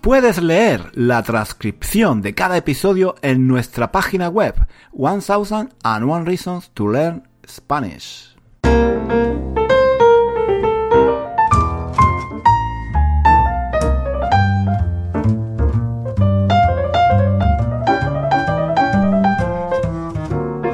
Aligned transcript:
Puedes 0.00 0.42
leer 0.42 0.90
la 0.94 1.22
transcripción 1.22 2.22
de 2.22 2.34
cada 2.34 2.56
episodio 2.56 3.16
en 3.20 3.46
nuestra 3.46 3.92
página 3.92 4.30
web 4.30 4.54
1001 4.94 6.24
Reasons 6.24 6.70
to 6.70 6.88
Learn 6.88 7.28
Spanish. 7.46 8.34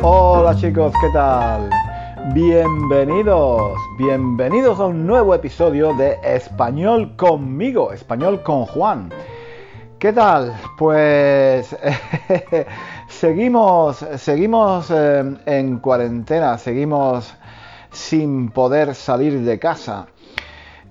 Hola 0.03 0.57
chicos, 0.57 0.93
¿qué 1.01 1.09
tal? 1.13 1.69
Bienvenidos, 2.35 3.79
bienvenidos 3.97 4.81
a 4.81 4.87
un 4.87 5.07
nuevo 5.07 5.33
episodio 5.33 5.95
de 5.95 6.19
Español 6.25 7.15
conmigo, 7.15 7.93
Español 7.93 8.43
con 8.43 8.67
Juan. 8.67 9.11
¿Qué 10.01 10.13
tal? 10.13 10.53
Pues 10.77 11.75
seguimos, 13.09 14.05
seguimos 14.17 14.91
eh, 14.91 15.37
en 15.47 15.79
cuarentena, 15.79 16.59
seguimos 16.59 17.33
sin 17.93 18.51
poder 18.51 18.97
salir 18.97 19.43
de 19.43 19.59
casa. 19.61 20.09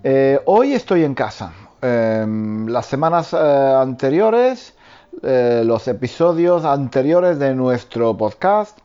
Eh, 0.05 0.39
hoy 0.45 0.71
estoy 0.71 1.03
en 1.03 1.15
casa. 1.15 1.51
Em, 1.81 2.65
las 2.67 2.85
semanas 2.85 3.33
eh, 3.33 3.37
anteriores, 3.37 4.73
los 5.21 5.87
episodios 5.87 6.63
anteriores 6.65 7.39
de 7.39 7.53
nuestro 7.55 8.15
podcast, 8.15 8.79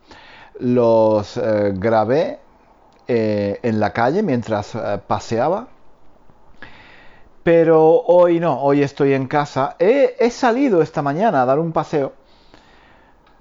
los 0.59 1.39
grabé 1.73 2.40
en 3.07 3.79
la 3.79 3.93
calle 3.93 4.23
mientras 4.23 4.77
paseaba 5.07 5.67
pero 7.43 8.03
hoy 8.03 8.39
no, 8.39 8.61
hoy 8.61 8.83
estoy 8.83 9.13
en 9.13 9.27
casa. 9.27 9.75
He, 9.79 10.29
salido 10.29 10.81
esta 10.81 11.01
mañana 11.01 11.41
a 11.41 11.45
dar 11.45 11.59
un 11.59 11.71
paseo, 11.71 12.13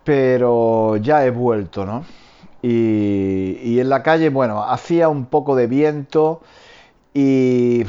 pero 0.04 0.96
ya 0.96 1.24
he 1.24 1.30
vuelto, 1.30 1.84
¿no? 1.84 2.04
Y, 2.62 3.78
en 3.78 3.88
la 3.88 4.02
calle, 4.02 4.30
bueno, 4.30 4.62
hacía 4.62 5.08
un 5.08 5.26
poco 5.26 5.56
de 5.56 5.66
viento 5.66 6.40
y 7.14 7.84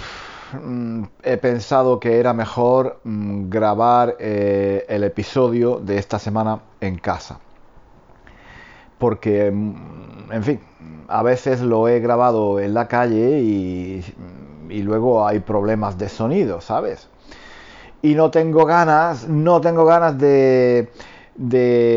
mm, 0.61 1.03
he 1.23 1.37
pensado 1.37 1.99
que 1.99 2.19
era 2.19 2.33
mejor 2.33 2.99
mm, 3.03 3.49
grabar 3.49 4.15
eh, 4.19 4.85
el 4.87 5.03
episodio 5.03 5.79
de 5.79 5.97
esta 5.97 6.19
semana 6.19 6.59
en 6.81 6.97
casa. 6.99 7.39
Porque, 9.01 9.51
mm, 9.51 10.31
en 10.31 10.43
fin, 10.43 10.59
a 11.09 11.23
veces 11.23 11.61
lo 11.61 11.89
he 11.89 11.99
grabado 11.99 12.59
en 12.59 12.73
la 12.73 12.87
calle 12.87 13.39
y 13.41 14.81
luego 14.83 15.27
hay 15.27 15.39
problemas 15.39 15.97
de 15.97 16.07
sonido, 16.07 16.61
¿sabes? 16.61 17.09
Y 18.01 18.15
no 18.15 18.31
tengo 18.31 18.65
ganas, 18.65 19.27
no 19.27 19.61
tengo 19.61 19.85
ganas 19.85 20.17
de, 20.17 20.89
de, 21.35 21.91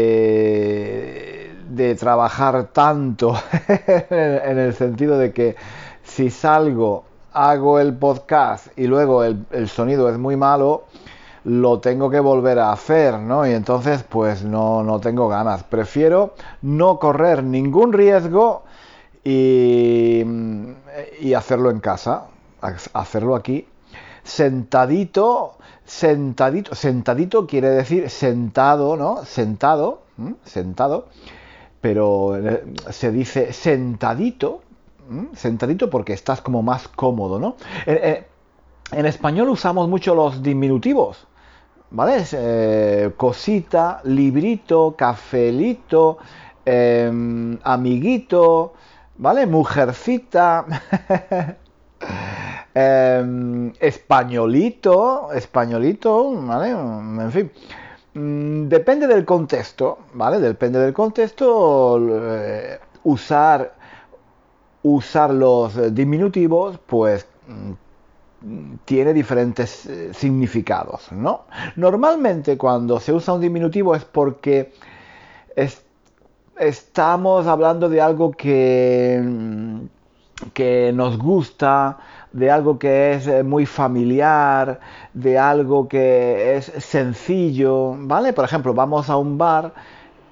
de 1.71 1.95
trabajar 1.95 2.69
tanto 2.73 3.35
en 3.69 4.59
el 4.59 4.75
sentido 4.75 5.19
de 5.19 5.33
que 5.33 5.57
si 6.03 6.31
salgo, 6.31 7.05
hago 7.33 7.79
el 7.81 7.95
podcast 7.95 8.69
y 8.77 8.87
luego 8.87 9.25
el 9.25 9.69
sonido 9.69 10.09
es 10.11 10.19
muy 10.19 10.37
malo, 10.37 10.85
lo 11.45 11.81
tengo 11.81 12.11
que 12.11 12.21
volver 12.21 12.59
a 12.59 12.73
hacer, 12.73 13.19
¿no? 13.19 13.47
Y 13.47 13.53
entonces 13.53 14.03
pues 14.03 14.45
no, 14.45 14.83
no 14.83 15.01
tengo 15.01 15.29
ganas. 15.29 15.63
Prefiero 15.65 16.35
no 16.63 16.99
correr 16.99 17.45
ningún 17.45 17.93
riesgo 17.93 18.65
y, 19.23 20.23
y 21.21 21.35
hacerlo 21.35 21.71
en 21.71 21.81
casa 21.81 22.29
hacerlo 22.93 23.35
aquí. 23.35 23.67
Sentadito, 24.23 25.57
sentadito, 25.85 26.75
sentadito 26.75 27.47
quiere 27.47 27.71
decir 27.71 28.09
sentado, 28.09 28.97
¿no? 28.97 29.25
Sentado, 29.25 30.03
sentado, 30.45 31.09
pero 31.81 32.37
eh, 32.37 32.65
se 32.91 33.11
dice 33.11 33.53
sentadito, 33.53 34.63
sentadito 35.35 35.91
porque 35.91 36.15
estás 36.15 36.41
como 36.41 36.63
más 36.63 36.89
cómodo, 36.89 37.39
¿no? 37.39 37.57
Eh, 37.87 38.01
eh, 38.03 38.27
en 38.93 39.07
español 39.07 39.51
usamos 39.51 39.89
mucho 39.89 40.15
los 40.15 40.43
diminutivos, 40.43 41.27
¿vale? 41.95 43.13
cosita, 43.17 44.01
librito, 44.05 44.95
cafelito, 44.97 46.19
em, 46.65 47.59
amiguito, 47.63 48.75
¿vale? 49.17 49.47
Mujercita. 49.47 50.67
Em, 52.77 53.73
españolito, 53.79 55.31
españolito, 55.33 56.33
¿vale? 56.43 56.71
En 56.71 57.31
fin. 57.31 57.53
Mm, 58.15 58.69
depende 58.69 59.07
del 59.07 59.25
contexto, 59.25 59.99
¿vale? 60.15 60.41
Depende 60.41 60.81
del 60.81 60.93
contexto. 60.93 61.99
Eh, 62.01 62.79
usar, 63.05 63.75
usar 64.83 65.33
los 65.33 65.95
diminutivos, 65.95 66.79
pues 66.85 67.29
tiene 68.85 69.13
diferentes 69.13 69.87
eh, 69.87 70.13
significados, 70.15 71.11
¿no? 71.13 71.45
Normalmente 71.77 72.59
cuando 72.59 73.01
se 73.01 73.13
usa 73.13 73.35
un 73.35 73.41
diminutivo 73.41 73.95
es 73.95 74.05
porque 74.05 74.73
estamos 76.59 77.47
hablando 77.47 77.89
de 77.89 78.01
algo 78.01 78.33
que, 78.33 79.21
mm, 79.23 79.79
que 80.53 80.93
nos 80.95 81.19
gusta, 81.19 81.99
de 82.33 82.51
algo 82.51 82.79
que 82.79 83.15
es 83.15 83.27
eh, 83.27 83.43
muy 83.43 83.67
familiar, 83.67 84.81
de 85.13 85.39
algo 85.39 85.89
que 85.89 86.57
es 86.57 86.67
sencillo, 86.79 87.95
¿vale? 87.99 88.33
Por 88.33 88.45
ejemplo, 88.45 88.75
vamos 88.75 89.09
a 89.09 89.17
un 89.17 89.39
bar 89.39 89.73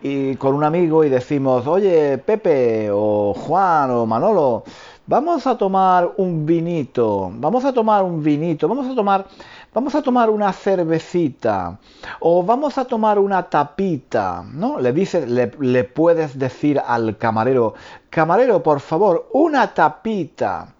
y 0.03 0.35
con 0.37 0.55
un 0.55 0.65
amigo 0.65 1.05
y 1.05 1.09
decimos, 1.09 1.67
oye, 1.67 2.19
Pepe 2.19 2.91
o 2.93 3.35
Juan 3.35 3.91
o 3.93 4.05
Manolo, 4.05 4.65
vamos 5.07 5.47
a 5.47 5.57
tomar 5.57 6.13
un 6.17 6.47
vinito, 6.47 7.31
vamos 7.35 7.65
a 7.65 7.73
tomar 7.73 8.03
un 8.03 8.23
vinito, 8.23 8.69
vamos 8.69 8.87
a 8.91 8.95
tomar, 8.95 9.27
vamos 9.75 9.95
a 9.95 10.03
tomar 10.03 10.31
una 10.31 10.53
cervecita 10.53 11.79
o 12.21 12.43
vamos 12.43 12.79
a 12.79 12.85
tomar 12.85 13.19
una 13.19 13.43
tapita, 13.43 14.45
¿no? 14.53 14.79
Le 14.79 14.93
dices, 14.93 15.29
le, 15.29 15.85
puedes 15.85 16.39
decir 16.39 16.81
al 16.85 17.17
camarero, 17.19 17.75
camarero, 18.11 18.63
por 18.63 18.81
favor, 18.81 19.29
una 19.33 19.73
tapita. 19.75 20.75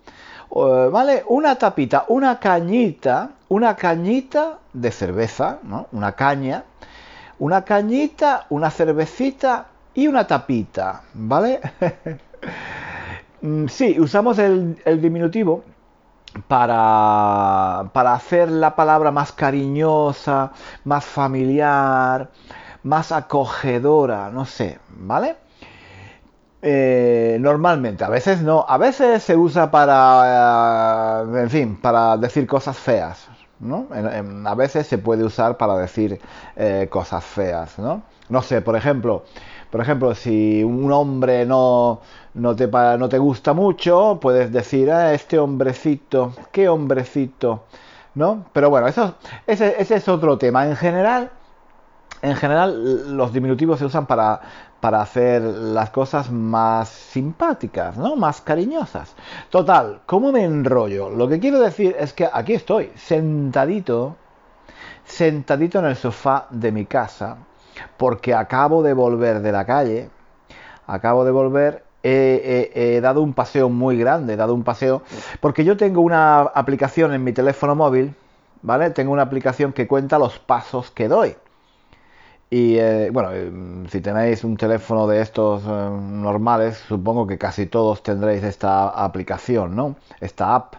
¿vale? 0.55 1.25
Una 1.29 1.57
tapita, 1.57 2.05
una 2.09 2.39
cañita, 2.39 3.31
una 3.49 3.75
cañita 3.75 4.59
de 4.75 4.91
cerveza, 4.91 5.59
¿no? 5.63 5.87
Una 5.93 6.13
caña, 6.13 6.65
una 7.39 7.65
cañita, 7.65 8.45
una 8.51 8.71
cervecita 8.71 9.69
y 9.95 10.09
una 10.09 10.27
tapita, 10.27 11.05
¿vale? 11.15 11.61
Mm, 13.43 13.67
sí, 13.67 13.99
usamos 13.99 14.39
el, 14.39 14.77
diminutivo 15.01 15.65
para, 16.49 17.91
para 17.93 18.15
hacer 18.15 18.49
la 18.51 18.75
palabra 18.77 19.11
más 19.11 19.33
cariñosa, 19.33 20.53
más 20.85 21.05
familiar, 21.05 22.31
más 22.85 23.13
acogedora, 23.13 24.31
no 24.31 24.47
sé, 24.47 24.79
¿vale? 24.91 25.37
Eh, 26.63 27.39
normalmente, 27.41 28.05
a 28.05 28.09
veces 28.09 28.43
no, 28.43 28.65
a 28.69 28.79
veces 28.79 29.23
se 29.25 29.37
usa 29.37 29.71
para, 29.73 31.25
eh, 31.25 31.41
en 31.43 31.51
fin, 31.51 31.77
para 31.77 32.17
decir 32.17 32.47
cosas 32.47 32.79
feas, 32.79 33.29
¿no? 33.59 33.89
a 34.47 34.55
veces 34.55 34.87
se 34.87 34.99
puede 34.99 35.25
usar 35.25 35.57
para 35.57 35.77
decir 35.77 36.21
eh, 36.57 36.89
cosas 36.91 37.25
feas, 37.25 37.79
¿no? 37.79 38.03
No 38.29 38.43
sé, 38.43 38.61
por 38.61 38.77
ejemplo, 38.77 39.25
por 39.73 39.81
ejemplo, 39.81 40.15
si 40.15 40.63
un 40.63 40.93
hombre 40.93 41.47
no, 41.47 42.03
no, 42.35 42.55
te, 42.55 42.69
no 42.69 43.09
te 43.09 43.17
gusta 43.17 43.55
mucho, 43.55 44.19
puedes 44.21 44.53
decir, 44.53 44.91
ah, 44.93 45.15
este 45.15 45.39
hombrecito, 45.39 46.35
qué 46.53 46.69
hombrecito, 46.69 47.65
¿no? 48.15 48.45
Pero 48.53 48.69
bueno, 48.69 48.87
eso, 48.87 49.15
ese, 49.47 49.75
ese 49.81 49.95
es 49.95 50.09
otro 50.09 50.37
tema. 50.37 50.67
En 50.67 50.77
general, 50.77 51.31
en 52.21 52.37
general 52.37 53.17
los 53.17 53.33
diminutivos 53.33 53.79
se 53.79 53.87
usan 53.87 54.05
para, 54.05 54.43
para 54.79 55.01
hacer 55.01 55.41
las 55.41 55.89
cosas 55.89 56.31
más 56.31 56.91
simpáticas, 56.91 57.97
¿no? 57.97 58.15
Más 58.15 58.43
cariñosas. 58.43 59.15
Total, 59.49 60.03
¿cómo 60.05 60.33
me 60.33 60.45
enrollo? 60.45 61.09
Lo 61.09 61.29
que 61.29 61.41
quiero 61.41 61.59
decir 61.59 61.97
es 61.99 62.13
que 62.13 62.29
aquí 62.31 62.53
estoy, 62.53 62.93
sentadito, 62.95 64.17
sentadito 65.07 65.79
en 65.79 65.87
el 65.87 65.97
sofá 65.97 66.47
de 66.51 66.73
mi 66.73 66.85
casa, 66.85 67.39
porque 67.97 68.35
acabo 68.35 68.83
de 68.83 68.95
volver 68.95 69.41
de 69.41 69.53
la 69.53 69.65
calle, 69.65 70.11
acabo 70.87 71.25
de 71.25 71.31
volver, 71.31 71.85
he, 72.03 73.01
dado 73.03 73.23
un 73.23 73.33
paseo 73.33 73.69
muy 73.69 73.97
grande, 73.97 74.35
he 74.35 74.37
dado 74.37 74.55
un 74.55 74.65
paseo, 74.65 75.03
porque 75.41 75.65
yo 75.65 75.77
tengo 75.77 76.01
una 76.01 76.41
aplicación 76.41 77.13
en 77.15 77.25
mi 77.25 77.33
teléfono 77.33 77.75
móvil, 77.75 78.15
¿vale? 78.63 78.91
Tengo 78.91 79.13
una 79.13 79.23
aplicación 79.23 79.73
que 79.73 79.87
cuenta 79.87 80.19
los 80.19 80.39
pasos 80.39 80.91
que 80.91 81.09
doy. 81.09 81.37
Y 82.51 82.77
eh, 82.79 83.09
bueno, 83.11 83.31
eh, 83.33 83.51
si 83.89 84.01
tenéis 84.03 84.45
un 84.45 84.59
teléfono 84.59 85.07
de 85.07 85.23
estos 85.23 85.63
eh, 85.63 85.67
normales, 85.67 86.77
supongo 86.87 87.27
que 87.27 87.39
casi 87.39 87.67
todos 87.67 88.03
tendréis 88.03 88.45
esta 88.45 88.91
aplicación, 88.91 89.75
¿no? 89.75 89.97
Esta 90.21 90.55
app 90.55 90.75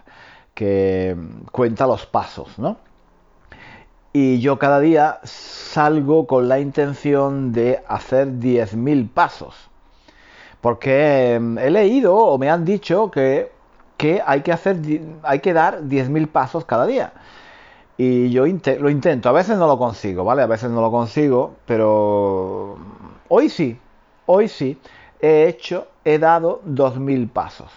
que 0.54 1.16
cuenta 1.50 1.86
los 1.88 2.06
pasos, 2.06 2.58
¿no? 2.60 2.76
Y 4.16 4.38
yo 4.38 4.60
cada 4.60 4.78
día 4.78 5.18
salgo 5.24 6.28
con 6.28 6.48
la 6.48 6.60
intención 6.60 7.52
de 7.52 7.82
hacer 7.88 8.28
10.000 8.28 9.10
pasos. 9.10 9.68
Porque 10.60 11.34
he 11.34 11.70
leído 11.70 12.14
o 12.14 12.38
me 12.38 12.48
han 12.48 12.64
dicho 12.64 13.10
que, 13.10 13.50
que 13.96 14.22
hay 14.24 14.42
que 14.42 14.52
hacer 14.52 14.78
hay 15.24 15.40
que 15.40 15.52
dar 15.52 15.82
10.000 15.82 16.28
pasos 16.28 16.64
cada 16.64 16.86
día. 16.86 17.12
Y 17.96 18.30
yo 18.30 18.44
lo 18.44 18.88
intento, 18.88 19.28
a 19.28 19.32
veces 19.32 19.58
no 19.58 19.66
lo 19.66 19.78
consigo, 19.78 20.22
¿vale? 20.22 20.42
A 20.42 20.46
veces 20.46 20.70
no 20.70 20.80
lo 20.80 20.92
consigo, 20.92 21.56
pero 21.66 22.76
hoy 23.28 23.48
sí, 23.48 23.76
hoy 24.26 24.46
sí, 24.46 24.78
he 25.20 25.48
hecho, 25.48 25.88
he 26.04 26.20
dado 26.20 26.62
2.000 26.68 27.28
pasos. 27.30 27.68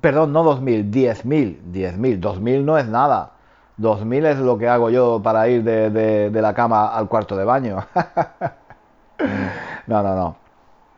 Perdón, 0.00 0.32
no 0.32 0.42
2.000, 0.42 0.90
10.000, 0.90 1.58
10.000, 1.72 2.20
2.000 2.20 2.64
no 2.64 2.76
es 2.76 2.88
nada. 2.88 3.35
2.000 3.78 4.26
es 4.26 4.38
lo 4.38 4.58
que 4.58 4.68
hago 4.68 4.90
yo 4.90 5.20
para 5.22 5.48
ir 5.48 5.62
de, 5.62 6.30
la 6.32 6.54
cama 6.54 6.88
al 6.88 7.08
cuarto 7.08 7.36
de 7.36 7.44
baño. 7.44 7.84
no, 9.86 10.02
no, 10.02 10.14
no. 10.14 10.36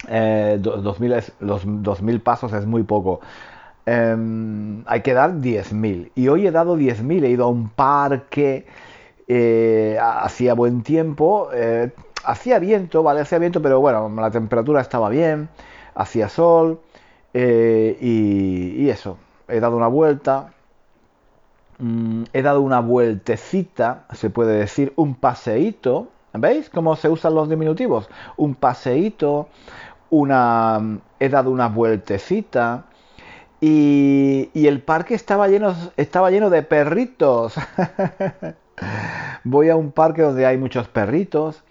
Eh, 0.09 0.59
2.000 0.61 1.15
es, 1.15 1.33
los 1.41 1.67
2.000 1.67 2.23
pasos 2.23 2.53
es 2.53 2.67
muy 2.67 2.83
poco. 2.83 3.21
Em, 3.87 4.85
hay 4.87 5.01
que 5.01 5.15
dar 5.15 5.33
10.000. 5.33 6.13
Y 6.15 6.29
hoy 6.29 6.47
he 6.47 6.51
dado 6.51 6.77
10.000, 6.77 7.25
he 7.25 7.31
ido 7.31 7.45
a 7.47 7.49
un 7.49 7.71
parque, 7.71 8.67
eh, 9.27 9.99
hacía 10.01 10.55
buen 10.55 10.83
tiempo, 10.83 11.49
eh, 11.55 11.91
hacía 12.25 12.59
viento, 12.59 13.03
¿vale? 13.03 13.21
Hacía 13.21 13.39
viento, 13.39 13.63
pero 13.63 13.81
bueno, 13.81 14.09
la 14.15 14.31
temperatura 14.31 14.83
estaba 14.83 15.09
bien, 15.09 15.49
hacía 15.95 16.29
sol 16.29 16.81
eh, 17.35 17.97
y, 18.01 18.89
eso. 18.91 19.19
He 19.49 19.61
dado 19.61 19.77
una 19.77 19.89
vuelta, 19.89 20.53
mm, 21.79 22.25
he 22.33 22.43
dado 22.43 22.61
una 22.61 22.81
vueltecita, 22.81 24.07
se 24.13 24.31
puede 24.31 24.59
decir, 24.59 24.93
un 24.97 25.15
paseíto. 25.15 26.09
¿Veis 26.35 26.71
cómo 26.71 26.95
se 26.97 27.09
usan 27.09 27.35
los 27.35 27.49
diminutivos? 27.49 28.09
Un 28.37 28.55
paseíto, 28.55 29.49
una... 30.11 31.01
He 31.21 31.29
dado 31.29 31.51
una 31.51 31.69
vueltecita, 31.69 32.85
y, 33.61 34.67
el 34.67 34.83
parque 34.83 35.15
estaba 35.15 35.49
lleno, 35.49 35.75
estaba 35.97 36.31
lleno 36.31 36.51
de 36.51 36.63
perritos. 36.63 37.55
Voy 39.45 39.69
a 39.69 39.77
un 39.77 39.93
parque 39.93 40.23
donde 40.23 40.47
hay 40.47 40.59
muchos 40.59 40.89
perritos. 40.89 41.63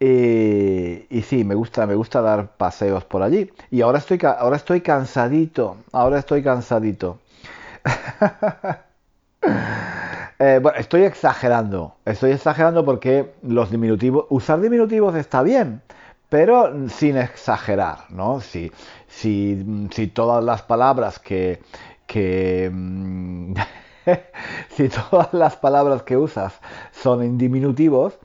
Eh, 0.00 1.06
y 1.10 1.22
sí, 1.22 1.44
me 1.44 1.54
gusta, 1.54 1.86
me 1.86 1.94
gusta 1.94 2.20
dar 2.22 2.56
paseos 2.56 3.04
por 3.04 3.22
allí. 3.22 3.52
Y 3.70 3.82
ahora 3.82 3.98
estoy, 3.98 4.18
ahora 4.22 4.56
estoy 4.56 4.80
cansadito. 4.80 5.76
Ahora 5.92 6.18
estoy 6.18 6.42
cansadito. 6.42 7.18
Eh, 10.38 10.58
bueno, 10.60 10.76
estoy 10.78 11.04
exagerando. 11.04 11.94
Estoy 12.04 12.32
exagerando 12.32 12.84
porque 12.84 13.32
los 13.42 13.70
diminutivos. 13.70 14.26
Usar 14.28 14.60
diminutivos 14.60 15.14
está 15.14 15.42
bien 15.42 15.82
pero 16.32 16.88
sin 16.88 17.18
exagerar, 17.18 18.06
¿no? 18.08 18.40
Si, 18.40 18.72
si, 19.06 19.88
si 19.90 20.06
todas 20.06 20.42
las 20.42 20.62
palabras 20.62 21.18
que, 21.18 21.60
que 22.06 22.70
mm, 22.72 23.52
si 24.70 24.88
todas 24.88 25.34
las 25.34 25.56
palabras 25.56 26.04
que 26.04 26.16
usas 26.16 26.54
son 26.90 27.22
en 27.22 27.36
diminutivos, 27.36 28.18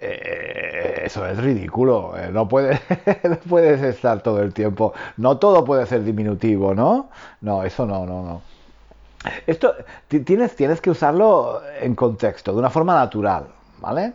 eh, 0.00 1.02
eso 1.04 1.26
es 1.26 1.36
ridículo. 1.36 2.16
Eh, 2.16 2.30
no, 2.32 2.48
puedes, 2.48 2.80
no 3.24 3.36
puedes 3.40 3.82
estar 3.82 4.22
todo 4.22 4.40
el 4.42 4.54
tiempo. 4.54 4.94
No 5.18 5.36
todo 5.36 5.66
puede 5.66 5.84
ser 5.86 6.02
diminutivo, 6.02 6.74
¿no? 6.74 7.10
No, 7.42 7.62
eso 7.64 7.84
no, 7.84 8.06
no, 8.06 8.22
no. 8.22 8.42
Esto 9.46 9.74
tienes, 10.08 10.54
tienes 10.56 10.80
que 10.80 10.90
usarlo 10.90 11.62
en 11.80 11.94
contexto, 11.94 12.52
de 12.52 12.58
una 12.58 12.70
forma 12.70 12.94
natural, 12.94 13.46
¿vale? 13.80 14.14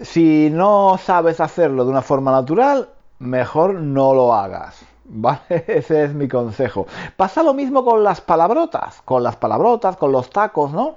Si 0.00 0.48
no 0.50 0.98
sabes 1.02 1.40
hacerlo 1.40 1.84
de 1.84 1.90
una 1.90 2.02
forma 2.02 2.30
natural, 2.30 2.88
mejor 3.18 3.74
no 3.74 4.14
lo 4.14 4.34
hagas. 4.34 4.84
¿Vale? 5.10 5.64
Ese 5.66 6.04
es 6.04 6.12
mi 6.12 6.28
consejo. 6.28 6.86
Pasa 7.16 7.42
lo 7.42 7.54
mismo 7.54 7.82
con 7.82 8.04
las 8.04 8.20
palabrotas, 8.20 9.00
con 9.06 9.22
las 9.22 9.36
palabrotas, 9.36 9.96
con 9.96 10.12
los 10.12 10.28
tacos, 10.28 10.70
¿no? 10.72 10.96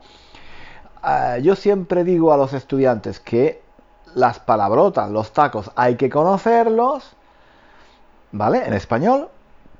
Ah, 1.01 1.37
yo 1.37 1.55
siempre 1.55 2.03
digo 2.03 2.33
a 2.33 2.37
los 2.37 2.53
estudiantes 2.53 3.21
que 3.21 3.61
las 4.13 4.39
palabrotas, 4.39 5.09
los 5.09 5.31
tacos, 5.31 5.71
hay 5.75 5.95
que 5.95 6.09
conocerlos, 6.09 7.13
¿vale? 8.33 8.65
En 8.65 8.73
español, 8.73 9.29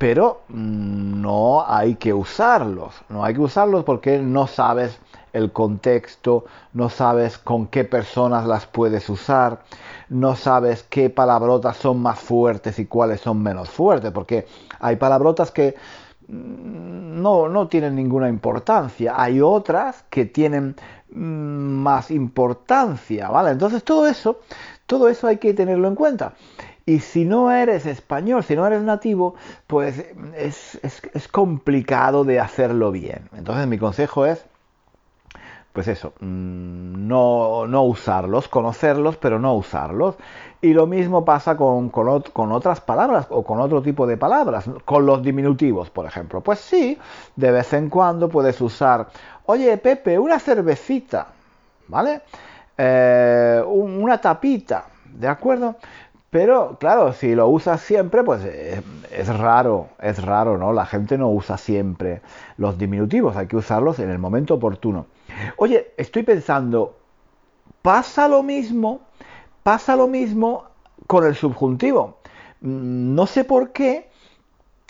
pero 0.02 0.42
no 0.50 1.64
hay 1.68 1.94
que 1.94 2.12
usarlos. 2.12 2.96
No 3.08 3.24
hay 3.24 3.36
que 3.36 3.42
usarlos 3.42 3.84
porque 3.84 4.18
no 4.18 4.48
sabes 4.48 4.98
el 5.32 5.52
contexto, 5.52 6.46
no 6.74 6.90
sabes 6.90 7.38
con 7.38 7.68
qué 7.68 7.84
personas 7.84 8.48
las 8.48 8.66
puedes 8.66 9.08
usar, 9.10 9.62
no 10.10 10.36
sabes 10.36 10.82
qué 10.90 11.12
palabrotas 11.12 11.78
son 11.78 12.02
más 12.02 12.18
fuertes 12.18 12.80
y 12.80 12.88
cuáles 12.88 13.22
son 13.22 13.44
menos 13.44 13.70
fuertes, 13.70 14.12
porque 14.12 14.48
hay 14.80 14.96
palabrotas 14.96 15.52
que 15.52 15.76
mm, 16.28 17.22
no, 17.22 17.48
no 17.48 17.68
tienen 17.68 17.96
ninguna 17.96 18.28
importancia, 18.28 19.14
hay 19.16 19.40
otras 19.40 20.04
que 20.10 20.26
tienen 20.26 20.76
mm, 21.12 21.22
más 21.22 22.10
importancia, 22.10 23.30
¿vale? 23.30 23.52
Entonces 23.52 23.84
todo 23.84 24.08
eso, 24.08 24.40
todo 24.88 25.10
eso 25.10 25.28
hay 25.28 25.38
que 25.38 25.54
tenerlo 25.54 25.88
en 25.88 25.94
cuenta. 25.94 26.34
Y 26.92 27.00
si 27.00 27.24
no 27.24 27.50
eres 27.52 27.86
español, 27.86 28.44
si 28.44 28.54
no 28.54 28.68
eres 28.68 28.82
nativo, 28.82 29.36
pues 29.66 30.08
es, 30.36 30.78
complicado 31.32 32.26
de 32.26 32.42
hacerlo 32.42 32.92
bien. 32.92 33.30
Entonces 33.34 33.66
mi 33.66 33.78
consejo 33.78 34.26
es 34.26 34.44
pues 35.72 35.88
eso, 35.88 36.12
mm, 36.20 37.08
no, 37.08 37.66
no, 37.66 37.84
usarlos, 37.84 38.50
conocerlos, 38.50 39.16
pero 39.16 39.40
no 39.40 39.54
usarlos. 39.54 40.16
Y 40.62 40.74
lo 40.74 40.86
mismo 40.86 41.24
pasa 41.24 41.56
con, 41.56 41.88
con, 41.88 42.52
otras 42.52 42.82
palabras 42.82 43.28
o 43.30 43.42
con 43.44 43.62
otro 43.62 43.82
tipo 43.82 44.06
de 44.06 44.18
palabras, 44.18 44.66
con 44.84 45.06
los 45.06 45.24
diminutivos, 45.24 45.90
por 45.90 46.06
ejemplo. 46.06 46.42
Pues 46.42 46.60
sí, 46.60 46.98
de 47.38 47.52
vez 47.52 47.72
en 47.72 47.90
cuando 47.90 48.28
puedes 48.28 48.60
usar, 48.60 49.08
oye 49.46 49.78
Pepe, 49.78 50.20
una 50.20 50.40
cervecita, 50.40 51.28
¿vale? 51.88 52.24
Eh, 52.78 53.64
una 53.66 54.20
tapita, 54.20 54.88
¿de 55.06 55.30
acuerdo? 55.30 55.78
Pero 56.32 56.78
claro, 56.80 57.12
si 57.12 57.36
lo 57.36 57.50
usas 57.50 57.82
siempre, 57.82 58.24
pues 58.24 58.42
eh, 58.46 58.82
es, 59.12 59.28
raro, 59.38 59.90
es 60.00 60.24
raro, 60.24 60.58
¿no? 60.58 60.72
La 60.72 60.86
gente 60.86 61.18
no 61.18 61.30
usa 61.30 61.58
siempre 61.58 62.22
los 62.56 62.78
diminutivos, 62.78 63.36
hay 63.36 63.48
que 63.48 63.58
usarlos 63.58 64.00
en 64.00 64.10
el 64.10 64.18
momento 64.18 64.54
oportuno. 64.54 65.08
Oye, 65.58 65.92
estoy 65.98 66.24
pensando, 66.24 66.98
pasa 67.82 68.30
lo 68.30 68.44
mismo, 68.44 69.02
pasa 69.62 69.98
lo 69.98 70.08
mismo 70.08 70.68
con 71.06 71.26
el 71.26 71.36
subjuntivo. 71.36 72.20
Mm, 72.62 73.14
no 73.14 73.28
sé 73.28 73.44
por 73.44 73.74
qué, 73.74 74.10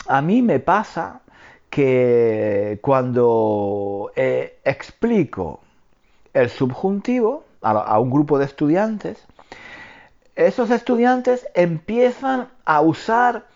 a 0.06 0.22
mí 0.22 0.42
me 0.42 0.60
pasa 0.60 1.22
que 1.70 2.78
cuando 2.82 4.12
eh, 4.14 4.60
explico 4.64 5.58
el 6.34 6.50
subjuntivo 6.50 7.44
a 7.62 7.98
un 7.98 8.10
grupo 8.10 8.38
de 8.38 8.44
estudiantes, 8.44 9.26
esos 10.34 10.70
estudiantes 10.70 11.46
empiezan 11.54 12.48
a 12.64 12.80
usar 12.80 13.46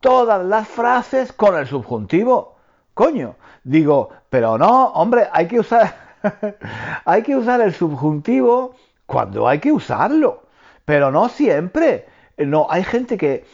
todas 0.00 0.44
las 0.44 0.68
frases 0.68 1.32
con 1.32 1.56
el 1.56 1.66
subjuntivo. 1.66 2.56
Coño, 2.94 3.36
digo, 3.64 4.10
pero 4.28 4.58
no, 4.58 4.86
hombre, 4.88 5.28
hay 5.32 5.48
que 5.48 5.60
usar 5.60 6.02
hay 7.04 7.22
que 7.22 7.36
usar 7.36 7.60
el 7.60 7.72
subjuntivo 7.72 8.74
cuando 9.06 9.48
hay 9.48 9.58
que 9.58 9.72
usarlo, 9.72 10.44
pero 10.84 11.10
no 11.10 11.28
siempre. 11.28 12.06
No, 12.38 12.66
hay 12.70 12.82
gente 12.82 13.18
que 13.18 13.44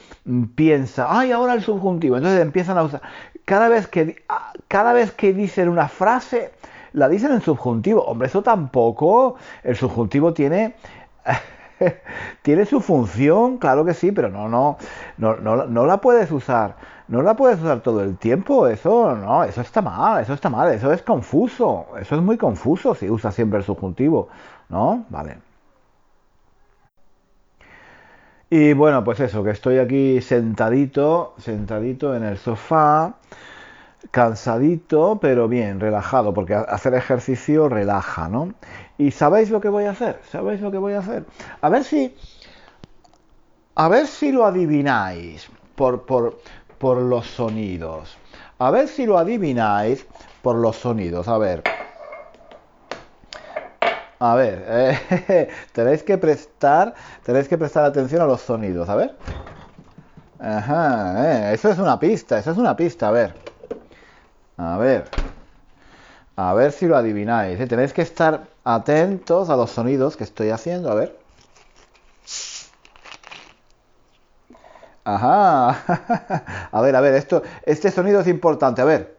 piensa, 0.54 1.06
ay, 1.10 1.32
ahora 1.32 1.54
el 1.54 1.62
subjuntivo, 1.62 2.16
entonces 2.16 2.40
empiezan 2.40 2.78
a 2.78 2.84
usar. 2.84 3.02
Cada 3.44 3.68
vez 3.68 3.88
que, 3.88 4.22
cada 4.68 4.92
vez 4.92 5.10
que 5.12 5.32
dicen 5.32 5.68
una 5.68 5.88
frase, 5.88 6.52
la 6.92 7.08
dicen 7.08 7.32
en 7.32 7.40
subjuntivo. 7.40 8.02
Hombre, 8.04 8.28
eso 8.28 8.42
tampoco. 8.42 9.36
El 9.62 9.76
subjuntivo 9.76 10.32
tiene 10.32 10.74
tiene 12.42 12.64
su 12.66 12.80
función, 12.80 13.58
claro 13.58 13.84
que 13.84 13.94
sí, 13.94 14.12
pero 14.12 14.28
no, 14.28 14.48
no, 14.48 14.76
no, 15.16 15.36
no, 15.66 15.86
la 15.86 16.00
puedes 16.00 16.30
usar. 16.30 16.76
No 17.08 17.22
la 17.22 17.36
puedes 17.36 17.60
usar 17.60 17.80
todo 17.80 18.02
el 18.02 18.18
tiempo, 18.18 18.68
eso 18.68 19.16
no, 19.16 19.42
eso 19.44 19.62
está 19.62 19.80
mal, 19.80 20.22
eso 20.22 20.34
está 20.34 20.50
mal, 20.50 20.72
eso 20.72 20.92
es 20.92 21.02
confuso, 21.02 21.86
eso 21.98 22.16
es 22.16 22.22
muy 22.22 22.36
confuso 22.36 22.94
si 22.94 23.08
usas 23.08 23.34
siempre 23.34 23.58
el 23.58 23.64
subjuntivo, 23.64 24.28
¿no? 24.68 25.06
Vale. 25.08 25.38
Y 28.50 28.72
bueno, 28.72 29.04
pues 29.04 29.20
eso, 29.20 29.44
que 29.44 29.50
estoy 29.50 29.78
aquí 29.78 30.20
sentadito, 30.22 31.34
sentadito 31.38 32.14
en 32.16 32.24
el 32.24 32.38
sofá, 32.38 33.14
cansadito, 34.10 35.18
pero 35.20 35.48
bien, 35.48 35.80
relajado, 35.80 36.32
porque 36.34 36.54
hacer 36.54 36.94
ejercicio 36.94 37.68
relaja, 37.68 38.28
¿no? 38.28 38.54
Y 38.98 39.12
¿sabéis 39.12 39.50
lo 39.50 39.60
que 39.60 39.68
voy 39.68 39.84
a 39.84 39.92
hacer? 39.92 40.20
¿Sabéis 40.30 40.60
lo 40.60 40.70
que 40.70 40.78
voy 40.78 40.92
a 40.94 40.98
hacer? 40.98 41.24
A 41.60 41.68
ver 41.68 41.84
si... 41.84 42.14
A 43.76 43.88
ver 43.88 44.08
si 44.08 44.32
lo 44.32 44.44
adivináis 44.44 45.48
por, 45.76 46.04
por, 46.04 46.40
por 46.78 46.98
los 46.98 47.28
sonidos. 47.28 48.18
A 48.58 48.72
ver 48.72 48.88
si 48.88 49.06
lo 49.06 49.16
adivináis 49.16 50.04
por 50.42 50.56
los 50.56 50.76
sonidos. 50.76 51.28
A 51.28 51.38
ver. 51.38 51.62
A 54.18 54.34
ver, 54.34 54.64
eh, 55.28 55.48
tenéis 55.72 56.02
que 56.02 56.18
prestar, 56.18 56.92
tenéis 57.22 57.46
que 57.46 57.56
prestar 57.56 57.84
atención 57.84 58.20
a 58.20 58.26
los 58.26 58.40
sonidos, 58.40 58.88
a 58.88 58.96
ver. 58.96 59.14
Ajá, 60.40 61.50
eh, 61.50 61.54
eso 61.54 61.70
es 61.70 61.78
una 61.78 62.00
pista, 62.00 62.38
eso 62.38 62.50
es 62.50 62.58
una 62.58 62.74
pista, 62.74 63.08
a 63.08 63.10
ver. 63.12 63.34
A 64.56 64.76
ver. 64.76 65.04
A 66.36 66.54
ver 66.54 66.72
si 66.72 66.86
lo 66.86 66.96
adivináis. 66.96 67.60
Eh. 67.60 67.66
Tenéis 67.66 67.92
que 67.92 68.02
estar 68.02 68.42
atentos 68.76 69.50
a 69.50 69.56
los 69.56 69.70
sonidos 69.70 70.16
que 70.16 70.24
estoy 70.24 70.50
haciendo, 70.50 70.90
a 70.90 70.94
ver. 70.94 71.18
Ajá. 75.04 76.68
A 76.72 76.80
ver, 76.82 76.94
a 76.96 77.00
ver, 77.00 77.14
esto, 77.14 77.42
este 77.64 77.90
sonido 77.90 78.20
es 78.20 78.26
importante, 78.28 78.82
a 78.82 78.84
ver. 78.84 79.18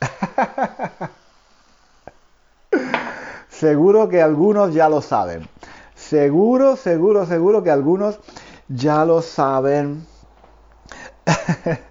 Seguro 3.48 4.08
que 4.08 4.22
algunos 4.22 4.72
ya 4.74 4.88
lo 4.88 5.00
saben. 5.02 5.48
Seguro, 5.94 6.76
seguro, 6.76 7.26
seguro 7.26 7.62
que 7.62 7.70
algunos 7.70 8.18
ya 8.68 9.04
lo 9.04 9.20
saben. 9.22 10.06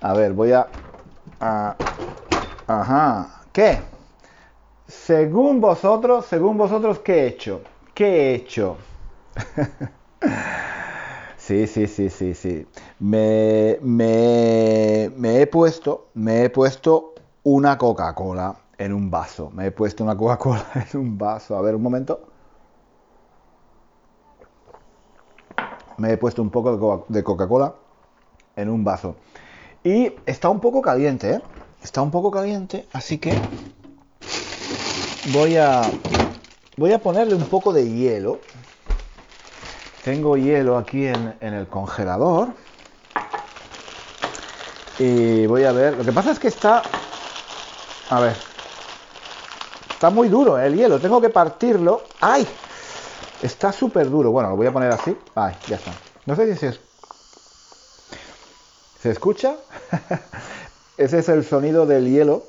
a 0.00 0.14
ver, 0.14 0.32
voy 0.32 0.52
a... 0.52 0.68
ajá. 2.66 3.42
¿Qué? 3.52 3.78
Según 4.86 5.60
vosotros, 5.60 6.26
según 6.26 6.56
vosotros, 6.56 7.00
¿qué 7.00 7.22
he 7.22 7.26
hecho? 7.26 7.62
¿Qué 7.94 8.06
he 8.06 8.34
hecho? 8.34 8.76
sí, 11.36 11.66
sí, 11.66 11.86
sí, 11.86 12.08
sí, 12.08 12.34
sí. 12.34 12.66
Me, 13.00 13.78
me, 13.82 15.10
me 15.16 15.42
he 15.42 15.46
puesto, 15.46 16.06
me 16.14 16.44
he 16.44 16.50
puesto 16.50 17.14
una 17.42 17.76
Coca-Cola 17.76 18.56
en 18.78 18.92
un 18.92 19.10
vaso. 19.10 19.50
Me 19.50 19.66
he 19.66 19.70
puesto 19.72 20.04
una 20.04 20.16
Coca-Cola 20.16 20.64
en 20.92 21.00
un 21.00 21.18
vaso. 21.18 21.56
A 21.56 21.62
ver, 21.62 21.74
un 21.74 21.82
momento. 21.82 22.20
Me 25.98 26.12
he 26.12 26.16
puesto 26.16 26.42
un 26.42 26.50
poco 26.50 27.04
de 27.08 27.24
Coca-Cola 27.24 27.74
en 28.54 28.68
un 28.68 28.84
vaso. 28.84 29.16
Y 29.84 30.12
está 30.26 30.48
un 30.48 30.60
poco 30.60 30.82
caliente, 30.82 31.30
¿eh? 31.32 31.40
Está 31.82 32.02
un 32.02 32.10
poco 32.10 32.30
caliente, 32.30 32.86
así 32.92 33.18
que 33.18 33.32
voy 35.32 35.56
a 35.56 35.82
voy 36.76 36.92
a 36.92 36.98
ponerle 36.98 37.34
un 37.34 37.44
poco 37.44 37.72
de 37.72 37.88
hielo. 37.88 38.40
Tengo 40.04 40.36
hielo 40.36 40.76
aquí 40.76 41.06
en, 41.06 41.34
en 41.40 41.54
el 41.54 41.66
congelador. 41.66 42.48
Y 44.98 45.46
voy 45.46 45.64
a 45.64 45.72
ver. 45.72 45.96
Lo 45.96 46.04
que 46.04 46.12
pasa 46.12 46.32
es 46.32 46.38
que 46.38 46.48
está. 46.48 46.82
A 48.10 48.20
ver, 48.20 48.36
Está 49.98 50.10
muy 50.10 50.28
duro 50.28 50.56
el 50.60 50.76
hielo, 50.76 51.00
tengo 51.00 51.20
que 51.20 51.28
partirlo. 51.28 52.04
¡Ay! 52.20 52.46
Está 53.42 53.72
súper 53.72 54.08
duro. 54.08 54.30
Bueno, 54.30 54.50
lo 54.50 54.56
voy 54.56 54.68
a 54.68 54.72
poner 54.72 54.92
así. 54.92 55.16
¡Ay! 55.34 55.56
Ya 55.66 55.74
está. 55.74 55.90
No 56.24 56.36
sé 56.36 56.54
si 56.54 56.56
se, 56.56 56.78
¿Se 59.00 59.10
escucha. 59.10 59.56
Ese 60.96 61.20
es 61.20 61.28
el 61.28 61.44
sonido 61.44 61.86
del 61.86 62.10
hielo 62.10 62.48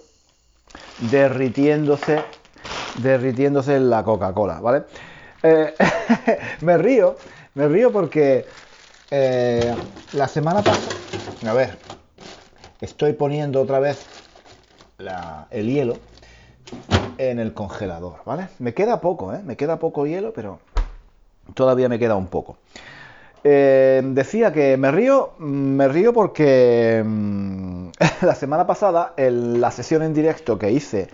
derritiéndose, 1.12 2.24
derritiéndose 3.03 3.75
en 3.75 3.91
la 3.91 4.03
Coca-Cola, 4.03 4.60
¿vale? 4.60 4.84
Eh, 5.44 5.75
me 6.62 6.77
río, 6.79 7.18
me 7.53 7.68
río 7.68 7.91
porque 7.91 8.48
eh, 9.12 9.75
la 10.13 10.27
semana 10.27 10.63
pasada, 10.63 10.88
a 11.48 11.53
ver, 11.53 11.77
estoy 12.82 13.13
poniendo 13.13 13.62
otra 13.62 13.79
vez 13.79 14.03
el 15.51 15.68
hielo 15.72 16.00
en 17.20 17.39
el 17.39 17.53
congelador, 17.53 18.22
¿vale? 18.25 18.48
Me 18.58 18.74
queda 18.74 19.00
poco, 19.01 19.34
¿eh? 19.34 19.41
Me 19.44 19.56
queda 19.56 19.77
poco 19.77 20.08
hielo, 20.08 20.34
pero 20.34 20.60
todavía 21.53 21.89
me 21.89 22.00
queda 22.00 22.15
un 22.15 22.27
poco. 22.27 22.58
Eh, 23.43 24.01
decía 24.03 24.51
que 24.51 24.75
me 24.75 24.91
río, 24.91 25.31
me 25.39 25.88
río 25.88 26.13
porque 26.13 27.01
mm, 27.05 27.88
la 28.25 28.36
semana 28.36 28.67
pasada, 28.67 29.13
la 29.17 29.72
sesión 29.72 30.03
en 30.03 30.13
directo 30.13 30.60
que 30.60 30.72
hice 30.72 31.08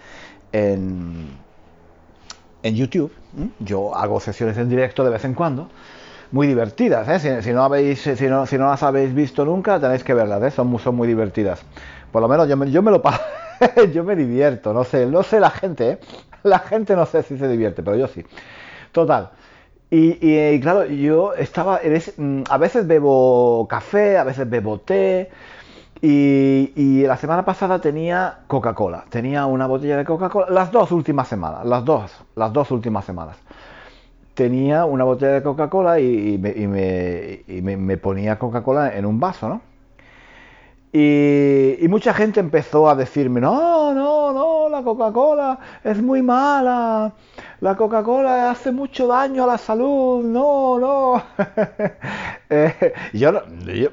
en, 0.51 1.27
en 2.63 2.75
YouTube, 2.75 3.11
yo 3.59 3.95
hago 3.95 4.19
sesiones 4.19 4.57
en 4.57 4.69
directo 4.69 5.03
de 5.03 5.11
vez 5.11 5.23
en 5.25 5.35
cuando, 5.35 5.69
muy 6.31 6.47
divertidas, 6.47 7.07
¿eh? 7.07 7.41
si, 7.41 7.53
no 7.53 7.63
habéis, 7.63 8.01
si, 8.01 8.27
no, 8.27 8.45
si 8.45 8.57
no 8.57 8.67
las 8.67 8.81
habéis 8.81 9.13
visto 9.13 9.45
nunca, 9.45 9.79
tenéis 9.79 10.03
que 10.03 10.13
verlas, 10.13 10.41
¿eh? 10.43 10.51
son, 10.51 10.77
son 10.79 10.95
muy 10.95 11.07
divertidas. 11.07 11.61
Por 12.11 12.21
lo 12.21 12.27
menos 12.27 12.47
yo 12.47 12.57
me, 12.57 12.71
yo 12.71 12.81
me 12.81 12.91
lo 12.91 13.01
yo 13.93 14.03
me 14.03 14.15
divierto, 14.15 14.73
no 14.73 14.83
sé, 14.83 15.05
no 15.05 15.21
sé 15.23 15.39
la 15.39 15.51
gente, 15.51 15.91
¿eh? 15.91 15.99
La 16.43 16.59
gente 16.59 16.95
no 16.95 17.05
sé 17.05 17.23
si 17.23 17.37
se 17.37 17.47
divierte, 17.47 17.81
pero 17.83 17.97
yo 17.97 18.07
sí. 18.07 18.23
Total. 18.91 19.31
Y, 19.97 20.59
claro, 20.59 20.85
yo 20.85 21.33
estaba, 21.35 21.79
mm, 22.17 22.43
a 22.49 22.57
veces 22.57 22.85
bebo 22.85 23.65
café, 23.69 24.17
a 24.17 24.25
veces 24.25 24.49
bebo 24.49 24.79
té. 24.79 25.29
Y, 26.01 27.03
la 27.07 27.17
semana 27.17 27.45
pasada 27.45 27.79
tenía 27.79 28.39
Coca-Cola, 28.47 29.05
tenía 29.09 29.45
una 29.45 29.67
botella 29.67 29.97
de 29.97 30.05
Coca-Cola, 30.05 30.47
las 30.49 30.71
dos 30.71 30.91
últimas 30.91 31.27
semanas, 31.29 31.65
las 31.65 31.85
dos, 31.85 32.11
las 32.35 32.51
dos 32.51 32.71
últimas 32.71 33.05
semanas. 33.05 33.37
Tenía 34.33 34.85
una 34.85 35.05
botella 35.05 35.33
de 35.33 35.43
Coca-Cola 35.43 35.99
y, 35.99 36.37
me, 36.37 37.77
me 37.77 37.97
ponía 37.97 38.37
Coca-Cola 38.37 38.95
en 38.97 39.05
un 39.05 39.19
vaso, 39.19 39.47
¿no? 39.47 39.61
Y, 40.97 41.87
mucha 41.89 42.13
gente 42.13 42.39
empezó 42.39 42.89
a 42.89 42.95
decirme, 42.95 43.41
no, 43.41 43.93
no, 43.93 44.04
la 44.75 44.83
Coca-Cola 44.83 45.59
es 45.83 46.01
muy 46.01 46.21
mala, 46.21 47.13
la 47.61 47.75
Coca-Cola 47.77 48.51
hace 48.51 48.71
mucho 48.73 49.07
daño 49.07 49.45
a 49.45 49.47
la 49.47 49.57
salud, 49.57 50.23
no, 50.23 50.79
no. 50.79 51.23
Eh, 52.47 52.93
yo, 53.13 53.31
yo, 53.65 53.89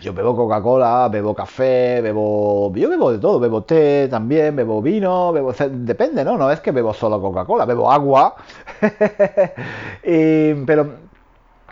yo, 0.00 0.12
bebo 0.14 0.36
Coca-Cola, 0.36 1.08
bebo 1.08 1.34
café, 1.34 2.00
bebo... 2.00 2.72
Yo 2.76 2.88
bebo 2.88 3.10
de 3.10 3.18
todo, 3.18 3.40
bebo 3.40 3.64
té 3.64 4.06
también, 4.08 4.54
bebo 4.54 4.80
vino, 4.80 5.32
bebo... 5.32 5.52
Depende, 5.52 6.24
¿no? 6.24 6.36
No 6.38 6.50
es 6.50 6.60
que 6.60 6.70
bebo 6.70 6.94
solo 6.94 7.20
Coca-Cola, 7.20 7.64
bebo 7.64 7.90
agua. 7.90 8.36
y, 10.04 10.54
pero 10.64 11.11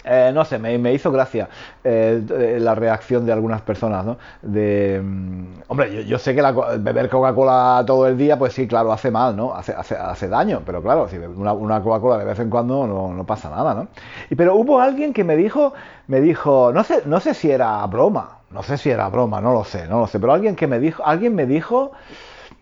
eh, 0.05 0.31
no 0.33 0.45
sé, 0.45 0.59
me, 0.59 0.93
hizo 0.93 1.13
gracia 1.13 1.49
eh, 1.85 2.59
la 2.61 2.75
reacción 2.75 3.27
de 3.27 3.33
algunas 3.33 3.61
personas, 3.61 4.05
¿no? 4.05 4.17
De, 4.43 5.01
mm, 5.03 5.45
hombre, 5.69 6.05
yo, 6.07 6.19
sé 6.19 6.35
que 6.35 6.43
beber 6.79 7.09
Coca-Cola 7.09 7.85
todo 7.87 8.07
el 8.07 8.17
día, 8.17 8.39
pues 8.39 8.55
sí, 8.55 8.67
claro, 8.67 8.93
hace 8.93 9.11
mal, 9.11 9.37
¿no? 9.37 9.55
Hace, 9.55 9.75
hace, 9.75 10.29
daño, 10.29 10.63
pero 10.65 10.83
claro, 10.83 11.09
si 11.09 11.19
una, 11.19 11.53
una 11.53 11.83
Coca-Cola 11.83 12.19
de 12.19 12.25
vez 12.25 12.39
en 12.39 12.51
cuando 12.51 12.87
no, 12.87 13.25
pasa 13.25 13.51
nada, 13.51 13.75
¿no? 13.75 13.89
Y, 14.31 14.35
pero 14.35 14.55
hubo 14.57 14.81
alguien 14.81 15.13
que 15.13 15.25
me 15.25 15.37
dijo, 15.37 15.75
me 16.07 16.21
dijo, 16.21 16.73
no 16.73 16.83
sé, 16.85 17.03
no 17.05 17.21
sé 17.21 17.35
si 17.35 17.51
era 17.51 17.85
broma, 17.87 18.39
no 18.51 18.63
sé 18.63 18.79
si 18.79 18.91
era 18.91 19.09
broma, 19.09 19.41
no 19.41 19.53
lo 19.53 19.65
sé, 19.65 19.87
no 19.87 20.01
lo 20.01 20.07
sé, 20.07 20.19
pero 20.19 20.33
alguien 20.33 20.57
que 20.57 20.67
me 20.67 20.79
dijo, 20.79 21.05
alguien 21.05 21.35
me 21.35 21.47
dijo 21.47 21.93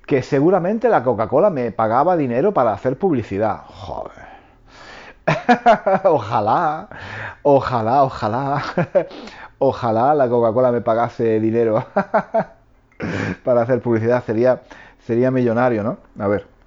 que 0.06 0.22
seguramente 0.22 0.88
la 0.88 1.02
Coca-Cola 1.04 1.50
me 1.50 1.70
pagaba 1.70 2.16
dinero 2.16 2.52
para 2.52 2.72
hacer 2.72 2.98
publicidad. 2.98 3.60
Joder. 3.66 4.27
ojalá, 6.04 6.88
ojalá, 7.42 8.02
ojalá, 8.04 8.62
ojalá 9.58 10.14
la 10.14 10.28
Coca-Cola 10.28 10.72
me 10.72 10.80
pagase 10.80 11.40
dinero 11.40 11.84
para 13.44 13.62
hacer 13.62 13.80
publicidad. 13.80 14.24
Sería, 14.24 14.62
sería 14.98 15.30
millonario, 15.30 15.82
¿no? 15.82 15.98
A 16.18 16.28
ver. 16.28 16.58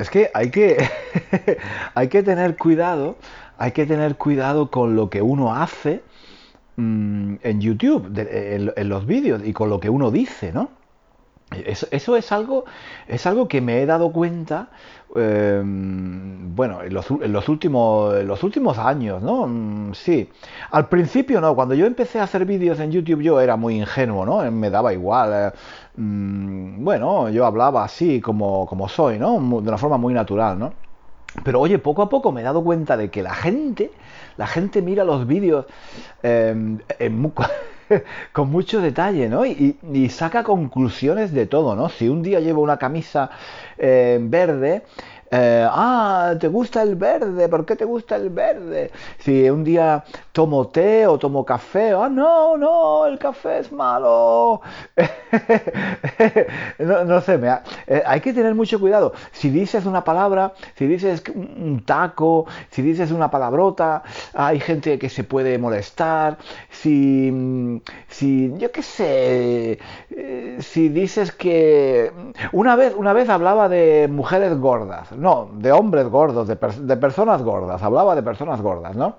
es 0.00 0.10
que 0.10 0.30
hay 0.32 0.50
que, 0.50 0.76
hay 1.94 2.08
que 2.08 2.22
tener 2.22 2.56
cuidado, 2.56 3.16
hay 3.58 3.72
que 3.72 3.86
tener 3.86 4.16
cuidado 4.16 4.70
con 4.70 4.94
lo 4.94 5.10
que 5.10 5.22
uno 5.22 5.54
hace 5.54 6.02
mm, 6.76 7.36
en 7.42 7.60
YouTube, 7.60 8.12
en, 8.16 8.88
los 8.88 9.06
vídeos 9.06 9.42
y 9.44 9.52
con 9.52 9.70
lo 9.70 9.80
que 9.80 9.90
uno 9.90 10.10
dice, 10.10 10.52
¿no? 10.52 10.70
Eso, 11.50 12.16
es 12.16 12.30
algo, 12.30 12.64
es 13.06 13.26
algo 13.26 13.48
que 13.48 13.62
me 13.62 13.80
he 13.80 13.86
dado 13.86 14.12
cuenta, 14.12 14.68
em, 15.16 16.54
bueno, 16.54 16.82
en 16.82 16.92
los, 16.92 17.48
últimos, 17.48 18.22
los 18.24 18.42
últimos 18.42 18.76
años, 18.78 19.22
¿no? 19.22 19.46
Mm, 19.46 19.94
sí. 19.94 20.30
Al 20.70 20.88
principio 20.88 21.40
no, 21.40 21.54
cuando 21.54 21.74
yo 21.74 21.86
empecé 21.86 22.20
a 22.20 22.24
hacer 22.24 22.44
vídeos 22.44 22.78
en 22.80 22.92
YouTube 22.92 23.22
yo 23.22 23.40
era 23.40 23.56
muy 23.56 23.76
ingenuo, 23.76 24.26
¿no? 24.26 24.50
Me 24.50 24.68
daba 24.68 24.92
igual. 24.92 25.30
Eh, 25.32 25.52
mm, 25.96 26.84
bueno, 26.84 27.30
yo 27.30 27.46
hablaba 27.46 27.82
así 27.84 28.20
como, 28.20 28.66
como 28.66 28.88
soy, 28.88 29.18
¿no? 29.18 29.32
De 29.62 29.68
una 29.68 29.78
forma 29.78 29.96
muy 29.96 30.12
natural, 30.12 30.58
¿no? 30.58 30.74
Pero 31.44 31.60
oye, 31.60 31.78
poco 31.78 32.02
a 32.02 32.08
poco 32.08 32.32
me 32.32 32.40
he 32.42 32.44
dado 32.44 32.62
cuenta 32.64 32.96
de 32.96 33.10
que 33.10 33.22
la 33.22 33.34
gente, 33.34 33.92
la 34.36 34.46
gente 34.46 34.82
mira 34.82 35.04
los 35.04 35.26
vídeos 35.26 35.66
em, 36.22 36.78
en, 36.98 37.32
con 38.32 38.50
mucho 38.50 38.80
detalle, 38.80 39.28
¿no? 39.28 39.44
Y, 39.46 39.76
saca 40.10 40.42
conclusiones 40.42 41.32
de 41.32 41.46
todo, 41.46 41.76
¿no? 41.76 41.88
Si 41.88 42.08
un 42.08 42.22
día 42.22 42.40
llevo 42.40 42.62
una 42.62 42.78
camisa 42.78 43.30
eh, 43.76 44.18
verde, 44.20 44.82
eh, 45.30 45.66
ah, 45.70 46.34
¿te 46.40 46.48
gusta 46.48 46.82
el 46.82 46.96
verde? 46.96 47.48
¿Por 47.48 47.66
qué 47.66 47.76
te 47.76 47.84
gusta 47.84 48.16
el 48.16 48.30
verde? 48.30 48.90
Si 49.18 49.48
un 49.50 49.62
día 49.62 50.04
tomo 50.32 50.68
té 50.68 51.06
o 51.06 51.18
tomo 51.18 51.44
café, 51.44 51.92
ah, 51.92 52.08
no, 52.08 52.56
no, 52.56 53.06
el 53.06 53.18
café 53.18 53.58
es 53.58 53.70
malo. 53.70 54.62
no, 56.78 57.20
sé, 57.20 57.40
eh, 57.86 58.02
hay 58.06 58.20
que 58.20 58.32
tener 58.32 58.54
mucho 58.54 58.80
cuidado. 58.80 59.12
Si 59.32 59.50
dices 59.50 59.84
una 59.84 60.02
palabra, 60.02 60.54
si 60.76 60.86
dices 60.86 61.22
un 61.34 61.84
taco, 61.84 62.46
si 62.70 62.80
dices 62.82 63.10
una 63.10 63.30
palabrota, 63.30 64.02
hay 64.32 64.60
gente 64.60 64.98
que 64.98 65.10
se 65.10 65.24
puede 65.24 65.58
molestar. 65.58 66.38
Si, 66.70 67.82
si 68.08 68.52
yo 68.56 68.72
qué 68.72 68.82
sé, 68.82 69.78
eh, 70.10 70.56
si 70.60 70.88
dices 70.88 71.32
que... 71.32 72.12
Una 72.52 72.76
vez, 72.76 72.94
una 72.96 73.12
vez 73.12 73.28
hablaba 73.28 73.68
de 73.68 74.08
mujeres 74.10 74.56
gordas 74.58 75.08
no, 75.18 75.50
de 75.54 75.72
hombres 75.72 76.08
gordos, 76.08 76.48
de, 76.48 76.56
personas 76.56 77.42
gordas, 77.42 77.82
hablaba 77.82 78.14
de 78.14 78.22
personas 78.22 78.60
gordas, 78.60 78.94
¿no? 78.96 79.16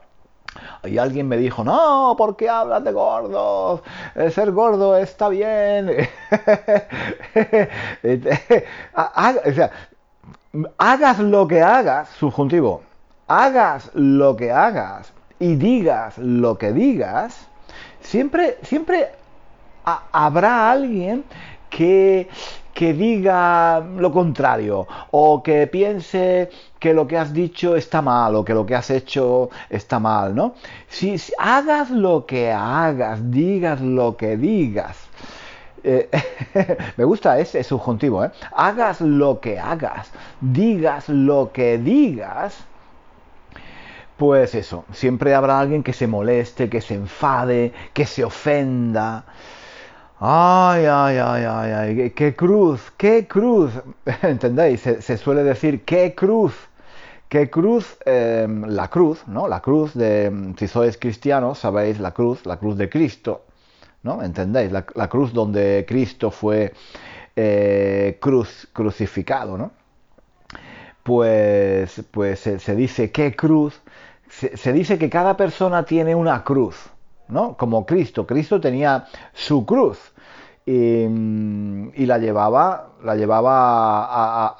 Y 0.83 0.97
alguien 0.97 1.27
me 1.27 1.37
dijo, 1.37 1.63
no, 1.63 2.15
¿por 2.17 2.35
qué 2.35 2.49
hablas 2.49 2.83
de 2.83 2.91
gordos? 2.91 3.81
Eh, 4.15 4.31
ser 4.31 4.51
gordo 4.51 4.97
está 4.97 5.29
bien. 5.29 5.89
o 9.45 9.51
sea, 9.53 9.71
hagas 10.77 11.19
lo 11.19 11.47
que 11.47 11.61
hagas, 11.61 12.09
subjuntivo, 12.09 12.81
hagas 13.27 13.91
lo 13.93 14.35
que 14.35 14.51
hagas 14.51 15.13
y 15.39 15.55
digas 15.55 16.17
lo 16.17 16.57
que 16.57 16.73
digas, 16.73 17.47
siempre, 18.01 18.57
siempre 18.63 19.09
habrá 20.11 20.71
alguien 20.71 21.23
que 21.69 22.27
que 22.79 22.93
diga 22.93 23.81
lo 23.81 24.09
contrario 24.09 24.87
o 25.11 25.43
que 25.43 25.67
piense 25.67 26.49
que 26.79 26.93
lo 26.93 27.05
que 27.05 27.17
has 27.17 27.33
dicho 27.33 27.75
está 27.75 28.01
mal 28.01 28.33
o 28.35 28.45
que 28.45 28.53
lo 28.53 28.65
que 28.65 28.73
has 28.73 28.89
hecho 28.89 29.49
está 29.69 29.99
mal, 29.99 30.33
¿no? 30.33 30.53
Si, 30.87 31.17
hagas 31.37 31.89
lo 31.89 32.25
que 32.25 32.53
hagas, 32.53 33.19
digas 33.29 33.81
lo 33.81 34.15
que 34.15 34.37
digas. 34.37 34.95
Eh, 35.83 36.09
me 36.95 37.03
gusta 37.03 37.37
ese 37.37 37.65
subjuntivo, 37.65 38.23
¿eh? 38.23 38.31
Hagas 38.55 39.01
lo 39.01 39.41
que 39.41 39.59
hagas, 39.59 40.13
digas 40.39 41.09
lo 41.09 41.51
que 41.51 41.79
digas. 41.79 42.63
Pues 44.15 44.55
eso, 44.55 44.85
siempre 44.93 45.35
habrá 45.35 45.59
alguien 45.59 45.83
que 45.83 45.91
se 45.91 46.07
moleste, 46.07 46.69
que 46.69 46.79
se 46.79 46.93
enfade, 46.93 47.73
que 47.91 48.05
se 48.05 48.23
ofenda. 48.23 49.25
Ay, 50.21 50.85
ay, 50.85 51.17
ay, 51.17 51.43
ay, 51.45 51.71
ay, 51.71 52.09
qué 52.11 52.35
cruz, 52.35 52.91
qué 52.97 53.25
cruz. 53.25 53.71
¿Entendéis? 54.21 54.81
Se, 54.81 55.17
suele 55.17 55.43
decir 55.43 55.85
qué 55.85 56.13
cruz. 56.13 56.53
¿Qué 57.29 57.49
cruz? 57.49 57.97
Em, 58.05 58.63
la 58.65 58.89
cruz, 58.89 59.25
¿no? 59.27 59.47
La 59.47 59.61
cruz 59.61 59.93
de, 59.93 60.53
si 60.57 60.67
sois 60.67 60.97
cristianos, 60.97 61.59
sabéis 61.59 61.99
la 62.01 62.11
cruz, 62.11 62.45
la 62.45 62.57
cruz 62.57 62.77
de 62.77 62.89
Cristo, 62.89 63.45
¿no? 64.03 64.21
¿Entendéis? 64.21 64.71
La, 64.71 64.83
cruz 65.07 65.31
donde 65.31 65.85
Cristo 65.87 66.31
fue 66.31 66.73
eh, 67.35 68.17
cruz, 68.19 68.67
crucificado, 68.73 69.57
¿no? 69.57 69.71
Pues, 71.03 72.03
pues 72.11 72.39
se, 72.41 72.75
dice 72.75 73.11
qué 73.11 73.35
cruz. 73.35 73.81
se 74.29 74.73
dice 74.73 74.97
que 74.97 75.09
cada 75.09 75.37
persona 75.37 75.85
tiene 75.85 76.13
una 76.15 76.43
cruz. 76.43 76.75
¿No? 77.29 77.55
Como 77.55 77.85
Cristo. 77.85 78.25
Cristo 78.25 78.59
tenía 78.59 79.05
su 79.33 79.65
cruz 79.65 79.99
y, 80.65 82.05
la 82.05 82.17
llevaba, 82.17 82.89
la 83.03 83.15
llevaba 83.15 84.51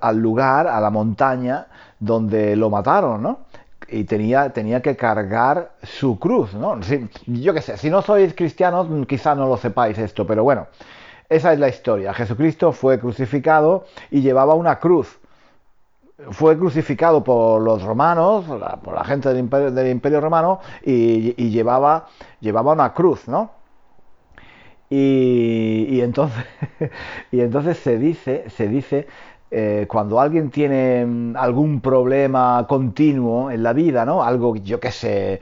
al 0.00 0.16
lugar, 0.18 0.66
a 0.66 0.80
la 0.80 0.90
montaña 0.90 1.66
donde 1.98 2.56
lo 2.56 2.70
mataron, 2.70 3.22
¿no? 3.22 3.40
Y 3.88 4.04
tenía, 4.04 4.50
tenía 4.50 4.80
que 4.82 4.96
cargar 4.96 5.72
su 5.82 6.18
cruz, 6.18 6.52
¿no? 6.54 6.78
yo 7.26 7.54
qué 7.54 7.62
sé, 7.62 7.78
si 7.78 7.88
no 7.88 8.02
sois 8.02 8.34
cristianos, 8.34 8.86
quizá 9.06 9.34
no 9.34 9.46
lo 9.46 9.56
sepáis 9.56 9.96
esto, 9.96 10.26
pero 10.26 10.44
bueno, 10.44 10.66
esa 11.28 11.54
es 11.54 11.58
la 11.58 11.68
historia. 11.68 12.12
Jesucristo 12.12 12.72
fue 12.72 12.98
crucificado 12.98 13.86
y 14.10 14.20
llevaba 14.20 14.54
una 14.54 14.78
cruz 14.78 15.17
fue 16.30 16.58
crucificado 16.58 17.22
por 17.22 17.62
los 17.62 17.82
romanos, 17.82 18.44
por 18.82 18.94
la 18.94 19.04
gente 19.04 19.28
del 19.28 19.38
imperio, 19.38 19.70
del 19.70 19.88
imperio 19.88 20.20
romano, 20.20 20.60
y, 20.84 21.32
llevaba, 21.50 22.06
llevaba 22.40 22.72
una 22.72 22.92
cruz, 22.92 23.28
¿no? 23.28 23.52
Y, 24.90 26.00
entonces, 26.00 26.44
y 27.30 27.40
entonces 27.40 27.78
se 27.78 27.98
dice, 27.98 28.48
se 28.48 28.68
dice 28.68 29.06
eh, 29.50 29.86
cuando 29.88 30.20
alguien 30.20 30.50
tiene 30.50 31.04
mm, 31.06 31.36
algún 31.36 31.80
problema 31.80 32.66
continuo 32.68 33.50
en 33.50 33.62
la 33.62 33.72
vida, 33.72 34.04
¿no? 34.04 34.22
Algo, 34.22 34.56
yo 34.56 34.80
qué 34.80 34.90
sé, 34.90 35.40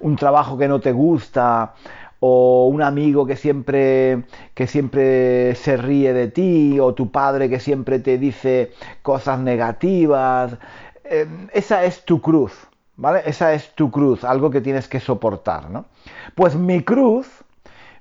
un 0.00 0.16
trabajo 0.16 0.58
que 0.58 0.68
no 0.68 0.80
te 0.80 0.92
gusta, 0.92 1.74
o 2.20 2.68
un 2.68 2.82
amigo 2.82 3.26
que 3.26 3.36
siempre, 3.36 4.24
que 4.54 4.66
siempre 4.66 5.54
se 5.54 5.76
ríe 5.76 6.12
de 6.12 6.28
ti, 6.28 6.78
o 6.78 6.94
tu 6.94 7.10
padre 7.10 7.48
que 7.48 7.58
siempre 7.58 7.98
te 7.98 8.18
dice 8.18 8.72
cosas 9.02 9.40
negativas. 9.40 10.56
Eh, 11.04 11.26
esa 11.52 11.84
es 11.84 12.04
tu 12.04 12.20
cruz, 12.20 12.52
¿vale? 12.96 13.22
Esa 13.24 13.54
es 13.54 13.74
tu 13.74 13.90
cruz, 13.90 14.22
algo 14.22 14.50
que 14.50 14.60
tienes 14.60 14.86
que 14.86 15.00
soportar, 15.00 15.70
¿no? 15.70 15.86
Pues 16.34 16.54
mi 16.54 16.82
cruz, 16.82 17.26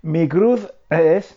mi 0.01 0.27
cruz 0.27 0.69
es, 0.89 1.35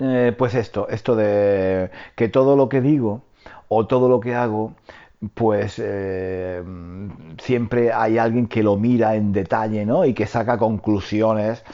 eh, 0.00 0.34
pues 0.36 0.54
esto, 0.54 0.88
esto 0.88 1.14
de 1.14 1.90
que 2.16 2.28
todo 2.28 2.56
lo 2.56 2.68
que 2.68 2.80
digo 2.80 3.22
o 3.68 3.86
todo 3.86 4.08
lo 4.08 4.20
que 4.20 4.34
hago 4.34 4.74
pues 5.32 5.80
eh, 5.82 6.62
siempre 7.42 7.92
hay 7.92 8.18
alguien 8.18 8.46
que 8.46 8.62
lo 8.62 8.76
mira 8.76 9.14
en 9.14 9.32
detalle, 9.32 9.86
¿no? 9.86 10.04
Y 10.04 10.14
que 10.14 10.26
saca 10.26 10.58
conclusiones 10.58 11.64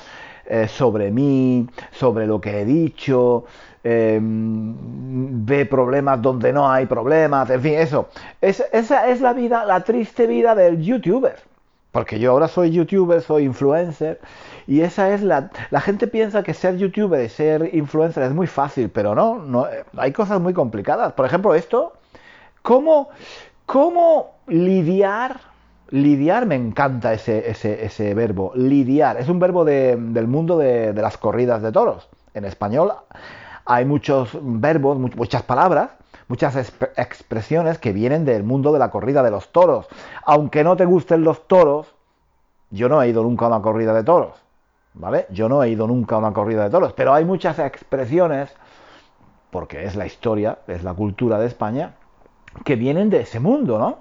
eh, 0.46 0.68
sobre 0.68 1.10
mí, 1.10 1.68
sobre 1.92 2.26
lo 2.26 2.40
que 2.40 2.60
he 2.60 2.64
dicho, 2.64 3.44
em, 3.84 4.74
ve 5.46 5.64
problemas 5.66 6.20
donde 6.20 6.52
no 6.52 6.70
hay 6.70 6.86
problemas, 6.86 7.48
en 7.50 7.60
fin, 7.60 7.74
eso. 7.74 8.08
esa 8.40 9.08
es 9.08 9.20
la 9.20 9.32
vida, 9.32 9.64
la 9.64 9.82
triste 9.84 10.26
vida 10.26 10.54
del 10.54 10.82
youtuber. 10.82 11.36
Porque 11.92 12.20
yo 12.20 12.32
ahora 12.32 12.46
soy 12.48 12.70
youtuber, 12.70 13.20
soy 13.20 13.44
influencer, 13.44 14.20
y 14.66 14.82
esa 14.82 15.12
es 15.12 15.22
la... 15.22 15.50
La 15.70 15.80
gente 15.80 16.06
piensa 16.06 16.42
que 16.42 16.54
ser 16.54 16.76
youtuber 16.76 17.24
y 17.24 17.28
ser 17.28 17.70
influencer 17.74 18.22
es 18.24 18.32
muy 18.32 18.46
fácil, 18.46 18.90
pero 18.90 19.14
no, 19.14 19.38
no 19.38 19.66
hay 19.96 20.12
cosas 20.12 20.40
muy 20.40 20.52
complicadas. 20.52 21.12
Por 21.14 21.26
ejemplo, 21.26 21.54
esto 21.54 21.92
¿Cómo, 22.62 23.08
cómo 23.66 24.34
lidiar? 24.46 25.40
Lidiar, 25.90 26.46
me 26.46 26.54
encanta 26.54 27.12
ese, 27.12 27.50
ese, 27.50 28.14
verbo, 28.14 28.52
lidiar. 28.54 29.16
Es 29.16 29.28
un 29.28 29.40
verbo 29.40 29.64
del 29.64 30.26
mundo 30.28 30.56
de, 30.58 30.92
las 30.92 31.16
corridas 31.16 31.62
de 31.62 31.72
toros. 31.72 32.08
En 32.34 32.44
español 32.44 32.92
hay 33.64 33.84
muchos 33.84 34.38
verbos, 34.40 34.98
muchas 34.98 35.42
palabras, 35.42 35.90
muchas 36.28 36.54
expresiones 36.96 37.78
que 37.78 37.92
vienen 37.92 38.24
del 38.24 38.44
mundo 38.44 38.72
de 38.72 38.78
la 38.78 38.90
corrida 38.90 39.22
de 39.22 39.32
los 39.32 39.50
toros. 39.50 39.88
Aunque 40.24 40.62
no 40.62 40.76
te 40.76 40.84
gusten 40.84 41.24
los 41.24 41.48
toros, 41.48 41.92
yo 42.70 42.88
no 42.88 43.02
he 43.02 43.08
ido 43.08 43.24
nunca 43.24 43.46
a 43.46 43.48
una 43.48 43.62
corrida 43.62 43.92
de 43.92 44.04
toros, 44.04 44.34
¿vale? 44.94 45.26
Yo 45.30 45.48
no 45.48 45.64
he 45.64 45.70
ido 45.70 45.88
nunca 45.88 46.14
a 46.14 46.18
una 46.18 46.32
corrida 46.32 46.62
de 46.62 46.70
toros, 46.70 46.92
pero 46.92 47.12
hay 47.12 47.24
muchas 47.24 47.58
expresiones, 47.58 48.54
porque 49.50 49.84
es 49.84 49.96
la 49.96 50.06
historia, 50.06 50.58
es 50.68 50.84
la 50.84 50.94
cultura 50.94 51.40
de 51.40 51.48
España, 51.48 51.94
que 52.64 52.76
vienen 52.76 53.10
de 53.10 53.20
ese 53.20 53.40
mundo, 53.40 53.78
¿no? 53.78 53.98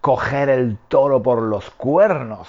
Coger 0.00 0.48
el 0.48 0.78
toro 0.88 1.22
por 1.22 1.42
los 1.42 1.70
cuernos. 1.70 2.48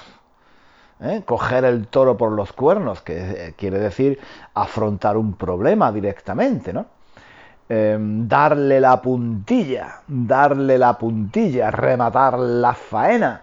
¿eh? 1.01 1.21
Coger 1.25 1.65
el 1.65 1.87
toro 1.87 2.17
por 2.17 2.31
los 2.31 2.53
cuernos, 2.53 3.01
que 3.01 3.47
eh, 3.47 3.53
quiere 3.57 3.79
decir 3.79 4.19
afrontar 4.53 5.17
un 5.17 5.33
problema 5.33 5.91
directamente, 5.91 6.73
¿no? 6.73 6.85
em, 7.69 8.27
darle 8.27 8.79
la 8.79 9.01
puntilla, 9.01 10.01
darle 10.07 10.77
la 10.77 10.97
puntilla, 10.97 11.71
rematar 11.71 12.37
la 12.39 12.73
faena. 12.73 13.41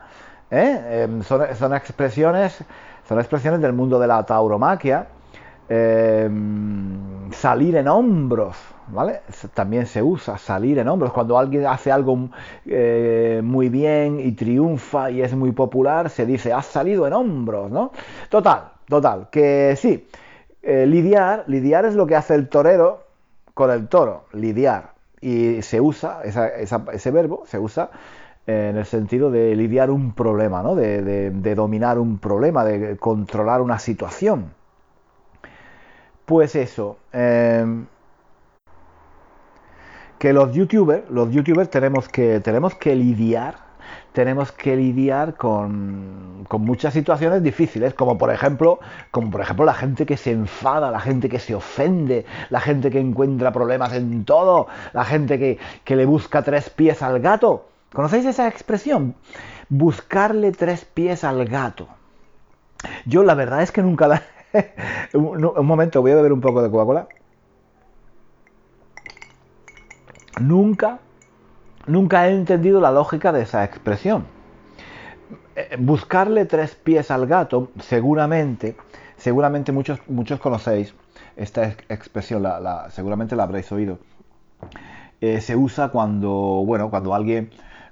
¿eh? 0.50 1.04
Em, 1.04 1.22
son, 1.22 1.74
expresiones, 1.74 2.64
son 3.08 3.18
expresiones 3.18 3.60
del 3.60 3.72
mundo 3.72 3.98
de 3.98 4.06
la 4.06 4.24
tauromaquia. 4.24 5.06
Em, 5.72 7.30
salir 7.30 7.76
en 7.76 7.86
hombros, 7.86 8.56
¿vale? 8.88 9.20
También 9.54 9.86
se 9.86 10.02
usa 10.02 10.36
salir 10.36 10.80
en 10.80 10.88
hombros. 10.88 11.12
Cuando 11.12 11.38
alguien 11.38 11.64
hace 11.64 11.92
algo 11.92 12.28
eh, 12.66 13.40
muy 13.44 13.68
bien 13.68 14.18
y 14.18 14.32
triunfa 14.32 15.12
y 15.12 15.22
es 15.22 15.32
muy 15.32 15.52
popular, 15.52 16.10
se 16.10 16.26
dice, 16.26 16.52
has 16.52 16.66
salido 16.66 17.06
en 17.06 17.12
hombros, 17.12 17.70
¿no? 17.70 17.92
Total, 18.28 18.72
total, 18.88 19.28
que 19.30 19.76
sí, 19.76 20.08
eh, 20.60 20.86
lidiar, 20.86 21.44
lidiar 21.46 21.84
es 21.84 21.94
lo 21.94 22.04
que 22.04 22.16
hace 22.16 22.34
el 22.34 22.48
torero 22.48 23.04
con 23.54 23.70
el 23.70 23.86
toro, 23.86 24.24
lidiar. 24.32 24.94
Y 25.20 25.62
se 25.62 25.80
usa, 25.80 26.22
ese 26.24 27.10
verbo 27.12 27.44
se 27.46 27.60
usa 27.60 27.90
en 28.44 28.76
el 28.76 28.86
sentido 28.86 29.30
de 29.30 29.54
lidiar 29.54 29.90
un 29.92 30.14
problema, 30.14 30.64
¿no? 30.64 30.74
de, 30.74 31.54
dominar 31.54 32.00
un 32.00 32.18
problema, 32.18 32.64
de 32.64 32.96
controlar 32.96 33.60
una 33.60 33.78
situación. 33.78 34.59
Pues 36.30 36.54
eso, 36.54 36.96
em, 37.12 37.86
que 40.16 40.32
los 40.32 40.52
youtubers, 40.52 41.10
los 41.10 41.32
youtubers 41.32 41.68
tenemos 41.68 42.08
que, 42.08 42.38
tenemos 42.38 42.76
que 42.76 42.94
lidiar, 42.94 43.56
tenemos 44.12 44.52
que 44.52 44.76
lidiar 44.76 45.34
con, 45.34 46.44
con, 46.46 46.62
muchas 46.62 46.94
situaciones 46.94 47.42
difíciles, 47.42 47.94
como 47.94 48.16
por 48.16 48.32
ejemplo, 48.32 48.78
como 49.10 49.28
por 49.28 49.40
ejemplo 49.40 49.64
la 49.64 49.74
gente 49.74 50.06
que 50.06 50.16
se 50.16 50.30
enfada, 50.30 50.92
la 50.92 51.00
gente 51.00 51.28
que 51.28 51.40
se 51.40 51.56
ofende, 51.56 52.24
la 52.48 52.60
gente 52.60 52.92
que 52.92 53.00
encuentra 53.00 53.50
problemas 53.50 53.92
en 53.94 54.24
todo, 54.24 54.68
la 54.92 55.04
gente 55.04 55.36
que, 55.36 55.58
que 55.82 55.96
le 55.96 56.06
busca 56.06 56.44
tres 56.44 56.70
pies 56.70 57.02
al 57.02 57.18
gato. 57.18 57.66
¿Conocéis 57.92 58.26
esa 58.26 58.46
expresión? 58.46 59.16
Buscarle 59.68 60.52
tres 60.52 60.84
pies 60.84 61.24
al 61.24 61.44
gato. 61.46 61.88
Yo 63.04 63.24
la 63.24 63.34
verdad 63.34 63.62
es 63.62 63.72
que 63.72 63.82
nunca 63.82 64.06
la... 64.06 64.22
un 65.14 65.66
momento, 65.66 66.00
voy 66.00 66.12
a 66.12 66.16
beber 66.16 66.32
un 66.32 66.40
poco 66.40 66.62
de 66.62 66.70
Coca-Cola. 66.70 67.08
Nunca, 70.40 71.00
nunca 71.86 72.28
he 72.28 72.34
entendido 72.34 72.80
la 72.80 72.90
lógica 72.90 73.32
de 73.32 73.42
esa 73.42 73.64
expresión. 73.64 74.24
Eh, 75.56 75.76
buscarle 75.78 76.46
tres 76.46 76.74
pies 76.74 77.10
al 77.10 77.26
gato, 77.26 77.70
seguramente, 77.80 78.76
seguramente 79.16 79.72
muchos, 79.72 80.00
muchos 80.08 80.40
conocéis 80.40 80.94
esta 81.36 81.64
expresión, 81.88 82.46
seguramente 82.90 83.36
la 83.36 83.42
habréis 83.44 83.70
oído. 83.72 83.98
Eh, 85.20 85.40
se 85.40 85.56
usa 85.56 85.88
cuando, 85.88 86.30
bueno, 86.64 86.88
cuando 86.90 87.14
alguien, 87.14 87.50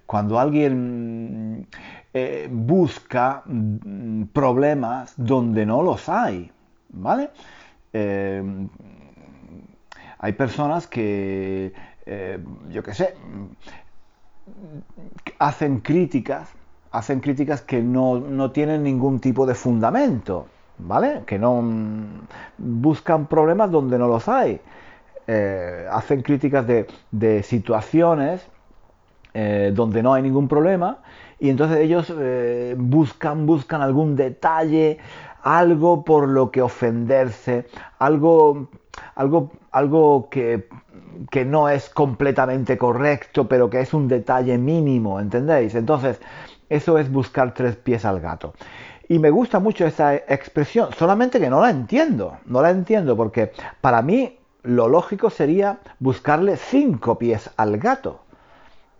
cuando 0.08 0.40
alguien 0.40 1.68
eh, 2.12 2.48
busca 2.50 3.44
mm, 3.46 4.24
problemas 4.32 5.14
donde 5.16 5.64
no 5.64 5.82
los 5.82 6.08
hay, 6.08 6.50
¿vale? 6.88 7.30
hay 10.20 10.32
personas 10.32 10.86
que 10.86 11.72
eh, 12.10 12.38
yo 12.70 12.82
qué 12.82 12.94
sé, 12.94 13.14
hacen 15.38 15.80
críticas, 15.80 16.48
hacen 16.90 17.20
críticas 17.20 17.60
que 17.60 17.82
no, 17.82 18.50
tienen 18.50 18.82
ningún 18.82 19.20
tipo 19.20 19.44
de 19.44 19.54
fundamento, 19.54 20.46
¿vale? 20.78 21.24
Que 21.26 21.38
no 21.38 21.60
mm, 21.60 22.06
buscan 22.56 23.26
problemas 23.26 23.70
donde 23.70 23.98
no 23.98 24.08
los 24.08 24.26
hay. 24.26 24.58
Eh, 25.26 25.86
hacen 25.90 26.22
críticas 26.22 26.66
de, 26.66 27.42
situaciones 27.42 28.46
eh, 29.34 29.72
donde 29.74 30.02
no 30.02 30.14
hay 30.14 30.22
ningún 30.22 30.48
problema 30.48 30.98
y 31.38 31.50
entonces 31.50 31.78
ellos 31.78 32.12
buscan, 32.76 33.46
buscan 33.46 33.80
algún 33.80 34.16
detalle, 34.16 34.98
algo 35.42 36.04
por 36.04 36.28
lo 36.28 36.50
que 36.50 36.62
ofenderse, 36.62 37.66
algo, 38.00 38.68
algo, 39.14 39.52
algo 39.70 40.28
que 40.30 40.66
que 41.30 41.44
no 41.44 41.68
es 41.68 41.90
completamente 41.90 42.78
correcto, 42.78 43.48
pero 43.48 43.68
que 43.68 43.80
es 43.80 43.92
un 43.92 44.08
detalle 44.08 44.58
mínimo, 44.58 45.20
¿entendéis? 45.20 45.74
Entonces, 45.74 46.20
eso 46.68 46.98
es 46.98 47.10
buscar 47.10 47.54
tres 47.54 47.76
pies 47.76 48.04
al 48.04 48.20
gato. 48.20 48.54
Y 49.08 49.18
me 49.18 49.30
gusta 49.30 49.58
mucho 49.58 49.86
esa 49.86 50.14
expresión, 50.14 50.90
solamente 50.96 51.40
que 51.40 51.50
no 51.50 51.60
la 51.60 51.70
entiendo, 51.70 52.38
no 52.44 52.62
la 52.62 52.70
entiendo, 52.70 53.16
porque 53.16 53.52
para 53.80 54.02
mí 54.02 54.38
lo 54.62 54.88
lógico 54.88 55.30
sería 55.30 55.78
buscarle 55.98 56.56
cinco 56.56 57.18
pies 57.18 57.50
al 57.56 57.78
gato. 57.78 58.20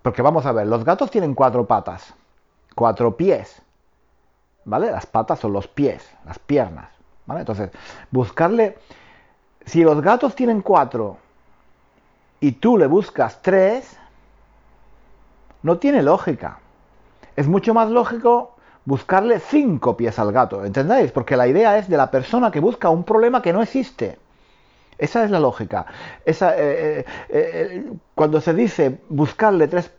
Porque 0.03 0.23
vamos 0.23 0.47
a 0.47 0.53
ver, 0.53 0.67
los 0.67 0.85
gatos 0.85 1.11
tienen 1.11 1.35
cuatro 1.35 1.67
patas, 1.67 2.15
cuatro 2.75 3.17
pies, 3.17 3.61
¿vale? 4.65 4.91
Las 4.91 5.07
patas 5.07 5.41
son 5.41 5.53
los 5.53 5.67
pies, 5.67 6.09
las 6.25 6.39
piernas, 6.39 6.91
¿vale? 7.27 7.41
Entonces, 7.41 7.71
buscarle, 8.11 8.79
si 9.65 9.83
los 9.83 10.01
gatos 10.01 10.35
tienen 10.35 10.63
cuatro 10.63 11.19
y 12.41 12.53
tú 12.53 12.79
le 12.79 12.87
buscas 12.87 13.43
tres, 13.43 13.99
no 15.63 15.79
tiene 15.79 16.03
lógica. 16.03 16.61
Es 17.37 17.49
mucho 17.49 17.75
más 17.75 17.91
lógico 17.91 18.55
buscarle 18.85 19.39
cinco 19.41 19.97
pies 19.97 20.19
al 20.19 20.33
gato, 20.33 20.65
¿entendéis? 20.65 21.13
Porque 21.13 21.37
la 21.37 21.47
idea 21.47 21.77
es 21.77 21.89
de 21.89 21.97
la 21.97 22.11
persona 22.11 22.51
que 22.51 22.61
busca 22.61 22.89
un 22.89 23.05
problema 23.05 23.43
que 23.43 23.53
no 23.53 23.63
existe. 23.63 24.19
Esa 24.99 25.25
es 25.25 25.31
la 25.31 25.41
lógica. 25.41 25.87
Esa, 26.25 26.57
eh, 26.59 27.01
eh, 27.01 27.05
eh, 27.31 27.93
cuando 28.15 28.41
se 28.41 28.53
dice 28.53 29.01
buscarle 29.09 29.69
tres, 29.69 29.93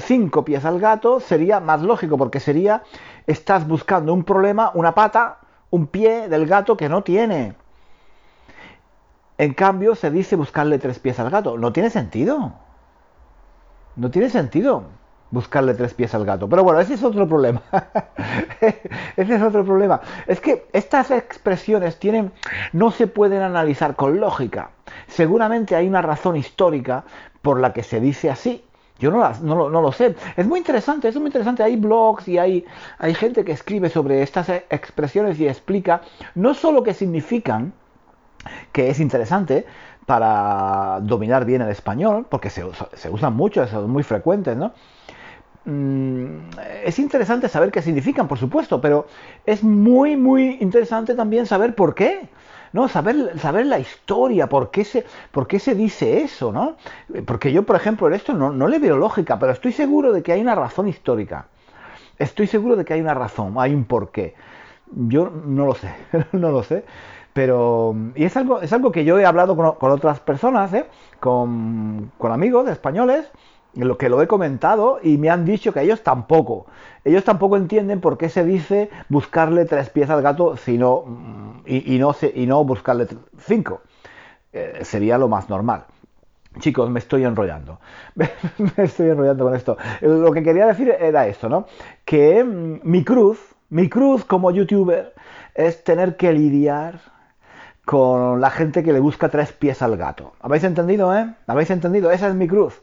cinco 0.00 0.44
pies 0.44 0.64
al 0.64 0.80
gato, 0.80 1.20
sería 1.20 1.60
más 1.60 1.80
lógico, 1.82 2.18
porque 2.18 2.40
sería, 2.40 2.82
estás 3.26 3.66
buscando 3.66 4.12
un 4.12 4.24
problema, 4.24 4.72
una 4.74 4.94
pata, 4.94 5.38
un 5.70 5.86
pie 5.86 6.28
del 6.28 6.46
gato 6.46 6.76
que 6.76 6.88
no 6.88 7.02
tiene. 7.02 7.54
En 9.38 9.54
cambio, 9.54 9.94
se 9.94 10.10
dice 10.10 10.36
buscarle 10.36 10.78
tres 10.78 10.98
pies 10.98 11.18
al 11.20 11.30
gato. 11.30 11.56
No 11.56 11.72
tiene 11.72 11.88
sentido. 11.88 12.52
No 13.96 14.10
tiene 14.10 14.28
sentido 14.30 14.84
buscarle 15.30 15.74
tres 15.74 15.94
pies 15.94 16.14
al 16.14 16.24
gato. 16.24 16.48
Pero 16.48 16.64
bueno, 16.64 16.80
ese 16.80 16.94
es 16.94 17.02
otro 17.02 17.28
problema. 17.28 17.62
ese 19.16 19.34
es 19.34 19.42
otro 19.42 19.64
problema. 19.64 20.00
Es 20.26 20.40
que 20.40 20.66
estas 20.72 21.10
expresiones 21.10 21.98
tienen, 21.98 22.32
no 22.72 22.90
se 22.90 23.06
pueden 23.06 23.42
analizar 23.42 23.96
con 23.96 24.20
lógica. 24.20 24.70
Seguramente 25.06 25.76
hay 25.76 25.88
una 25.88 26.02
razón 26.02 26.36
histórica 26.36 27.04
por 27.42 27.60
la 27.60 27.72
que 27.72 27.82
se 27.82 28.00
dice 28.00 28.30
así. 28.30 28.64
Yo 28.98 29.10
no, 29.10 29.26
no, 29.40 29.70
no, 29.70 29.80
lo 29.80 29.92
sé. 29.92 30.14
Es 30.36 30.46
muy 30.46 30.58
interesante, 30.58 31.08
es 31.08 31.16
muy 31.16 31.26
interesante. 31.26 31.62
Hay 31.62 31.76
blogs 31.76 32.28
y 32.28 32.36
hay, 32.36 32.66
hay 32.98 33.14
gente 33.14 33.44
que 33.44 33.52
escribe 33.52 33.88
sobre 33.88 34.22
estas 34.22 34.50
expresiones 34.50 35.40
y 35.40 35.48
explica 35.48 36.02
no 36.34 36.52
solo 36.52 36.82
qué 36.82 36.92
significan, 36.92 37.72
que 38.72 38.90
es 38.90 39.00
interesante 39.00 39.64
para 40.04 40.98
dominar 41.02 41.44
bien 41.44 41.62
el 41.62 41.70
español, 41.70 42.26
porque 42.28 42.50
se, 42.50 42.64
usan 42.64 43.34
mucho, 43.34 43.66
son 43.68 43.88
muy 43.90 44.02
frecuentes, 44.02 44.56
¿no? 44.56 44.72
Mm, 45.64 46.50
es 46.84 46.98
interesante 46.98 47.48
saber 47.48 47.70
qué 47.70 47.82
significan, 47.82 48.28
por 48.28 48.38
supuesto, 48.38 48.80
pero 48.80 49.06
es 49.44 49.62
muy, 49.62 50.16
muy 50.16 50.58
interesante 50.60 51.14
también 51.14 51.46
saber 51.46 51.74
por 51.74 51.94
qué. 51.94 52.28
¿no? 52.72 52.88
Saber, 52.88 53.38
saber 53.40 53.66
la 53.66 53.80
historia, 53.80 54.48
por 54.48 54.70
qué, 54.70 54.84
se, 54.84 55.04
por 55.32 55.48
qué 55.48 55.58
se 55.58 55.74
dice 55.74 56.22
eso, 56.22 56.52
¿no? 56.52 56.76
Porque 57.26 57.52
yo, 57.52 57.64
por 57.64 57.74
ejemplo, 57.74 58.06
en 58.06 58.14
esto 58.14 58.32
no, 58.32 58.52
no 58.52 58.68
le 58.68 58.78
veo 58.78 58.96
lógica, 58.96 59.40
pero 59.40 59.50
estoy 59.50 59.72
seguro 59.72 60.12
de 60.12 60.22
que 60.22 60.32
hay 60.32 60.40
una 60.40 60.54
razón 60.54 60.86
histórica. 60.86 61.46
Estoy 62.18 62.46
seguro 62.46 62.76
de 62.76 62.84
que 62.84 62.94
hay 62.94 63.00
una 63.00 63.14
razón, 63.14 63.54
hay 63.58 63.74
un 63.74 63.84
porqué. 63.84 64.34
Yo 64.92 65.30
no 65.30 65.66
lo 65.66 65.74
sé, 65.74 65.92
no 66.32 66.50
lo 66.52 66.62
sé. 66.62 66.84
Pero, 67.32 67.94
y 68.14 68.24
es 68.24 68.36
algo, 68.36 68.60
es 68.60 68.72
algo 68.72 68.90
que 68.90 69.04
yo 69.04 69.18
he 69.18 69.24
hablado 69.24 69.56
con, 69.56 69.92
otras 69.92 70.20
personas, 70.20 70.72
¿eh? 70.74 70.84
con, 71.20 72.10
amigos 72.22 72.68
españoles, 72.68 73.30
lo 73.74 73.98
que 73.98 74.08
lo 74.08 74.20
he 74.22 74.26
comentado 74.26 74.98
y 75.02 75.18
me 75.18 75.30
han 75.30 75.44
dicho 75.44 75.72
que 75.72 75.82
ellos 75.82 76.02
tampoco. 76.02 76.66
Ellos 77.04 77.24
tampoco 77.24 77.56
entienden 77.56 78.00
por 78.00 78.18
qué 78.18 78.28
se 78.28 78.44
dice 78.44 78.90
buscarle 79.08 79.64
tres 79.64 79.90
pies 79.90 80.10
al 80.10 80.22
gato 80.22 80.56
sino, 80.56 81.04
y, 81.66 81.94
y, 81.94 81.98
no, 81.98 82.14
y 82.34 82.46
no 82.46 82.64
buscarle 82.64 83.06
cinco. 83.38 83.82
Eh, 84.52 84.80
sería 84.82 85.16
lo 85.18 85.28
más 85.28 85.48
normal. 85.48 85.84
Chicos, 86.58 86.90
me 86.90 86.98
estoy 86.98 87.24
enrollando. 87.24 87.78
me 88.14 88.84
estoy 88.84 89.10
enrollando 89.10 89.44
con 89.44 89.54
esto. 89.54 89.76
Lo 90.00 90.32
que 90.32 90.42
quería 90.42 90.66
decir 90.66 90.90
era 90.98 91.26
esto, 91.26 91.48
¿no? 91.48 91.66
Que 92.04 92.42
mm, 92.42 92.80
mi 92.82 93.04
cruz, 93.04 93.38
mi 93.68 93.88
cruz 93.88 94.24
como 94.24 94.50
youtuber 94.50 95.14
es 95.54 95.84
tener 95.84 96.16
que 96.16 96.32
lidiar 96.32 97.00
con 97.84 98.40
la 98.40 98.50
gente 98.50 98.82
que 98.82 98.92
le 98.92 99.00
busca 99.00 99.28
tres 99.28 99.52
pies 99.52 99.82
al 99.82 99.96
gato. 99.96 100.32
¿Habéis 100.40 100.64
entendido, 100.64 101.14
eh? 101.16 101.34
¿Habéis 101.46 101.70
entendido? 101.70 102.10
Esa 102.10 102.28
es 102.28 102.34
mi 102.34 102.48
cruz. 102.48 102.80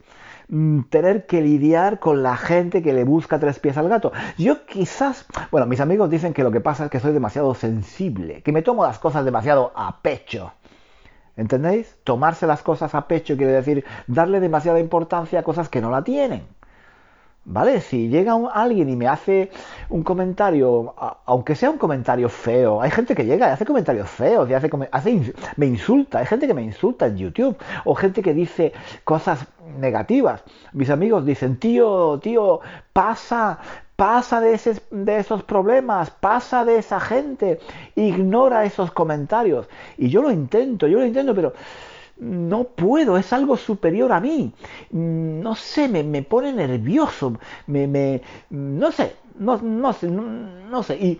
Mm, 0.50 0.84
tener 0.84 1.26
que 1.26 1.42
lidiar 1.42 2.00
con 2.00 2.24
la 2.24 2.38
gente 2.38 2.82
que 2.82 2.94
le 2.94 3.04
busca 3.04 3.40
tres 3.40 3.60
pies 3.60 3.78
al 3.78 3.90
gato. 3.90 4.14
Yo 4.38 4.66
quizás, 4.66 5.26
bueno, 5.52 5.68
mis 5.68 5.82
amigos 5.82 6.10
dicen 6.10 6.34
que 6.34 6.44
lo 6.44 6.52
que 6.52 6.62
pasa 6.62 6.86
es 6.86 6.92
que 6.92 7.02
soy 7.02 7.12
demasiado 7.12 7.54
sensible, 7.54 8.42
que 8.44 8.54
me 8.54 8.62
tomo 8.62 8.84
las 8.86 8.98
cosas 9.00 9.26
demasiado 9.26 9.74
a 9.76 10.02
pecho. 10.02 10.54
¿Entendéis? 11.36 11.98
Tomarse 12.04 12.48
las 12.48 12.64
cosas 12.64 12.96
a 12.96 13.08
pecho 13.08 13.38
quiere 13.38 13.52
decir 13.52 13.86
darle 14.08 14.40
demasiada 14.40 14.80
importancia 14.80 15.40
a 15.40 15.44
cosas 15.44 15.70
que 15.70 15.82
no 15.82 15.92
la 15.92 16.04
tienen. 16.04 16.44
¿Vale? 17.50 17.80
Si 17.80 18.10
llega 18.10 18.38
alguien 18.54 18.90
y 18.90 18.98
me 18.98 19.08
hace 19.08 19.50
un 19.88 20.04
comentario, 20.04 20.94
aunque 21.26 21.56
sea 21.56 21.70
un 21.70 21.78
comentario 21.78 22.28
feo, 22.28 22.82
hay 22.82 22.92
gente 22.92 23.16
que 23.16 23.24
llega 23.24 23.48
y 23.48 23.52
hace 23.52 23.66
comentarios 23.66 24.10
feos, 24.10 24.50
y 24.50 24.54
hace, 24.54 24.70
hace, 24.92 25.34
me 25.56 25.66
insulta, 25.66 26.20
hay 26.20 26.26
gente 26.26 26.46
que 26.46 26.54
me 26.54 26.62
insulta 26.62 27.08
en 27.08 27.16
YouTube, 27.16 27.56
o 27.86 27.96
gente 27.96 28.22
que 28.22 28.34
dice 28.34 28.74
cosas 29.06 29.48
negativas. 29.80 30.44
Mis 30.74 30.90
amigos 30.90 31.26
dicen, 31.26 31.56
tío, 31.56 32.20
tío, 32.22 32.60
pasa, 32.92 33.60
pasa 33.96 34.42
de, 34.42 34.60
de 34.92 35.18
esos 35.18 35.42
problemas, 35.44 36.12
pasa 36.12 36.66
de 36.66 36.80
esa 36.80 37.00
gente, 37.00 37.60
ignora 37.96 38.66
esos 38.66 38.92
comentarios. 38.92 39.70
Y 39.98 40.10
yo 40.10 40.22
lo 40.22 40.32
intento, 40.32 40.86
yo 40.88 41.00
lo 41.00 41.06
intento, 41.06 41.34
pero 41.34 41.54
no 42.20 42.64
puedo, 42.64 43.18
es 43.18 43.32
algo 43.34 43.58
superior 43.58 44.12
a 44.12 44.20
mí. 44.20 44.54
No 44.92 45.56
sé, 45.56 45.88
me, 45.88 46.04
me 46.04 46.24
pone 46.24 46.54
nervioso, 46.54 47.38
me, 47.68 47.88
me, 47.88 48.22
no 48.50 48.92
sé, 48.92 49.16
no, 49.40 49.58
no 49.58 49.94
sé, 49.94 50.10
no, 50.10 50.84
sé. 50.84 50.96
Y 50.98 51.20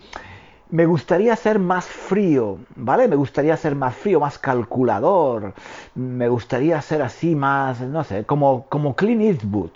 me 0.70 0.86
gustaría 0.86 1.34
ser 1.36 1.58
más 1.58 1.86
frío, 1.86 2.58
¿vale? 2.76 3.08
Me 3.08 3.16
gustaría 3.16 3.56
ser 3.56 3.74
más 3.74 3.94
frío, 3.96 4.20
más 4.20 4.38
calculador. 4.38 5.54
Me 5.94 6.28
gustaría 6.28 6.80
ser 6.82 7.02
así 7.02 7.34
más, 7.34 7.80
no 7.80 8.04
sé, 8.04 8.24
como, 8.24 8.66
como 8.68 8.94
Clint 8.96 9.22
Eastwood. 9.22 9.70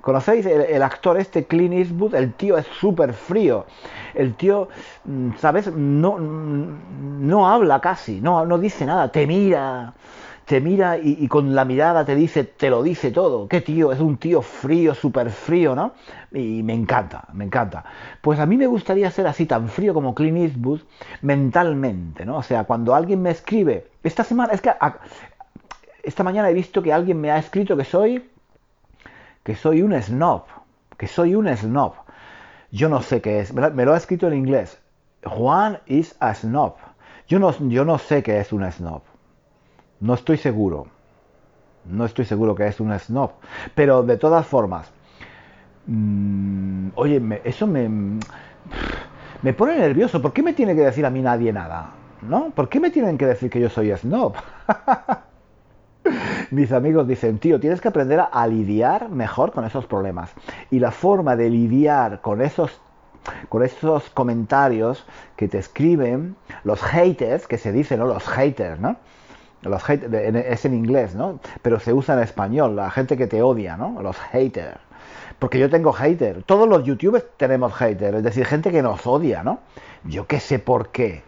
¿Conocéis 0.00 0.46
el, 0.46 0.82
actor 0.82 1.18
este 1.18 1.44
Clint 1.44 1.74
Eastwood? 1.74 2.14
El 2.14 2.32
tío 2.32 2.56
es 2.56 2.66
súper 2.66 3.12
frío. 3.12 3.66
El 4.14 4.34
tío, 4.34 4.68
mm, 5.04 5.32
¿sabes? 5.36 5.70
No, 5.74 6.18
no 6.18 7.46
habla 7.46 7.80
casi, 7.80 8.20
no, 8.20 8.46
no 8.46 8.56
dice 8.56 8.86
nada, 8.86 9.12
te 9.12 9.26
mira 9.26 9.92
te 10.50 10.60
mira 10.60 10.98
y, 10.98 11.28
con 11.28 11.54
la 11.54 11.64
mirada 11.64 12.04
te 12.04 12.16
dice, 12.16 12.42
te 12.42 12.70
lo 12.70 12.82
dice 12.82 13.12
todo. 13.12 13.46
Qué 13.46 13.60
tío, 13.60 13.92
es 13.92 14.00
un 14.00 14.16
tío 14.16 14.42
frío, 14.42 14.96
súper 14.96 15.30
frío, 15.30 15.76
¿no? 15.76 15.92
Y 16.32 16.64
me 16.64 16.74
encanta, 16.74 17.28
me 17.34 17.44
encanta. 17.44 17.84
Pues 18.20 18.40
a 18.40 18.46
mí 18.46 18.56
me 18.56 18.66
gustaría 18.66 19.08
ser 19.12 19.28
así, 19.28 19.46
tan 19.46 19.68
frío 19.68 19.94
como 19.94 20.12
Clint 20.12 20.38
Eastwood, 20.38 20.80
mentalmente, 21.22 22.26
¿no? 22.26 22.38
O 22.38 22.42
sea, 22.42 22.64
cuando 22.64 22.96
alguien 22.96 23.22
me 23.22 23.30
escribe, 23.30 23.92
esta 24.02 24.24
semana, 24.24 24.52
es 24.52 24.60
que 24.60 24.72
esta 26.02 26.24
mañana 26.24 26.50
he 26.50 26.54
visto 26.54 26.82
que 26.82 26.92
alguien 26.92 27.20
me 27.20 27.30
ha 27.30 27.38
escrito 27.38 27.76
que 27.76 27.84
soy, 27.84 28.28
que 29.44 29.54
soy 29.54 29.82
un 29.82 29.94
snob, 30.02 30.46
que 30.96 31.06
soy 31.06 31.36
un 31.36 31.46
snob. 31.56 31.92
Yo 32.72 32.88
no 32.88 33.02
sé 33.02 33.20
qué 33.20 33.38
es, 33.38 33.54
me 33.54 33.84
lo 33.84 33.94
ha 33.94 33.96
escrito 33.96 34.26
en 34.26 34.34
inglés. 34.34 34.80
Juan 35.24 35.78
is 35.86 36.16
a 36.18 36.34
snob. 36.34 36.74
Yo 37.28 37.38
no, 37.38 37.56
yo 37.68 37.84
no 37.84 37.98
sé 37.98 38.24
qué 38.24 38.40
es 38.40 38.52
un 38.52 38.68
snob. 38.72 39.02
No 40.00 40.14
estoy 40.14 40.38
seguro. 40.38 40.86
No 41.84 42.04
estoy 42.04 42.24
seguro 42.24 42.54
que 42.54 42.66
es 42.66 42.80
un 42.80 42.98
snob. 42.98 43.32
Pero 43.74 44.02
de 44.02 44.16
todas 44.16 44.46
formas, 44.46 44.90
mm, 45.86 46.88
oye, 46.94 47.40
eso 47.44 47.66
me, 47.66 47.88
me 49.42 49.52
pone 49.52 49.78
nervioso. 49.78 50.20
¿Por 50.20 50.32
qué 50.32 50.42
me 50.42 50.54
tiene 50.54 50.74
que 50.74 50.82
decir 50.82 51.04
a 51.04 51.10
mí 51.10 51.20
nadie 51.20 51.52
nada? 51.52 51.90
¿No? 52.22 52.50
¿Por 52.50 52.68
qué 52.68 52.80
me 52.80 52.90
tienen 52.90 53.16
que 53.16 53.26
decir 53.26 53.50
que 53.50 53.60
yo 53.60 53.68
soy 53.68 53.94
snob? 53.96 54.34
Mis 56.50 56.72
amigos 56.72 57.06
dicen, 57.06 57.38
tío, 57.38 57.60
tienes 57.60 57.80
que 57.80 57.88
aprender 57.88 58.20
a, 58.30 58.46
lidiar 58.46 59.08
mejor 59.10 59.52
con 59.52 59.64
esos 59.64 59.86
problemas. 59.86 60.32
Y 60.70 60.80
la 60.80 60.90
forma 60.90 61.36
de 61.36 61.50
lidiar 61.50 62.20
con 62.20 62.40
esos 62.40 62.80
con 63.50 63.62
esos 63.62 64.08
comentarios 64.08 65.04
que 65.36 65.46
te 65.46 65.58
escriben 65.58 66.36
los 66.64 66.80
haters, 66.82 67.46
que 67.46 67.58
se 67.58 67.70
dicen, 67.70 67.98
¿no? 67.98 68.06
Los 68.06 68.26
haters, 68.26 68.80
¿no? 68.80 68.96
Los 69.62 69.82
es 69.88 70.64
en 70.64 70.74
inglés, 70.74 71.14
¿no? 71.14 71.38
Pero 71.62 71.80
se 71.80 71.92
usa 71.92 72.14
en 72.14 72.22
español, 72.22 72.76
la 72.76 72.90
gente 72.90 73.16
que 73.16 73.26
te 73.26 73.42
odia, 73.42 73.76
¿no? 73.76 74.00
Los 74.02 74.16
haters. 74.16 74.78
Porque 75.38 75.58
yo 75.58 75.68
tengo 75.68 75.92
haters. 75.92 76.44
Todos 76.44 76.68
los 76.68 76.84
youtubers 76.84 77.24
tenemos 77.36 77.74
haters, 77.74 78.18
es 78.18 78.22
decir, 78.22 78.46
gente 78.46 78.70
que 78.70 78.82
nos 78.82 79.06
odia, 79.06 79.42
¿no? 79.42 79.60
Yo 80.04 80.26
qué 80.26 80.40
sé 80.40 80.58
por 80.58 80.88
qué. 80.88 81.22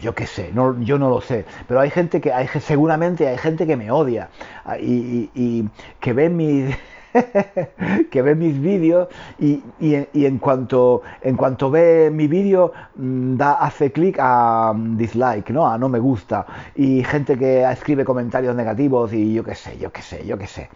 Yo 0.00 0.12
qué 0.14 0.26
sé, 0.26 0.50
no, 0.52 0.80
yo 0.80 0.98
no 0.98 1.08
lo 1.08 1.20
sé. 1.20 1.44
Pero 1.68 1.78
hay 1.78 1.90
gente 1.90 2.20
que, 2.20 2.32
hay, 2.32 2.48
seguramente 2.60 3.28
hay 3.28 3.38
gente 3.38 3.64
que 3.64 3.76
me 3.76 3.92
odia 3.92 4.28
ah, 4.64 4.76
y, 4.76 5.30
y 5.34 5.68
que 6.00 6.12
ve 6.12 6.28
mi 6.28 6.74
que 8.10 8.22
ve 8.22 8.34
mis 8.34 8.60
vídeos 8.60 9.08
y, 9.38 9.62
en, 9.80 10.38
cuanto, 10.38 11.02
en 11.22 11.36
cuanto 11.36 11.70
ve 11.70 12.10
mi 12.12 12.28
vídeo 12.28 12.72
mm, 12.96 13.36
da, 13.36 13.52
hace 13.52 13.92
clic 13.92 14.18
a 14.18 14.72
mm, 14.74 14.96
dislike, 14.96 15.50
¿no? 15.50 15.68
A 15.68 15.78
no 15.78 15.88
me 15.88 15.98
gusta. 15.98 16.46
Y 16.74 17.04
gente 17.04 17.38
que 17.38 17.62
escribe 17.70 18.04
comentarios 18.04 18.54
negativos 18.54 19.12
y 19.12 19.34
yo 19.34 19.44
qué 19.44 19.54
sé, 19.54 19.78
yo 19.78 19.92
qué 19.92 20.02
sé, 20.02 20.26
yo 20.26 20.38
qué 20.38 20.46
sé. 20.46 20.68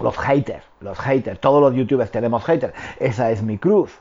Los 0.00 0.16
haters, 0.18 0.64
los 0.80 0.98
haters, 0.98 1.40
todos 1.40 1.60
los 1.60 1.74
youtubers 1.74 2.10
tenemos 2.10 2.44
haters. 2.44 2.74
Esa 3.00 3.30
es 3.30 3.42
mi 3.42 3.58
cruz. 3.58 3.98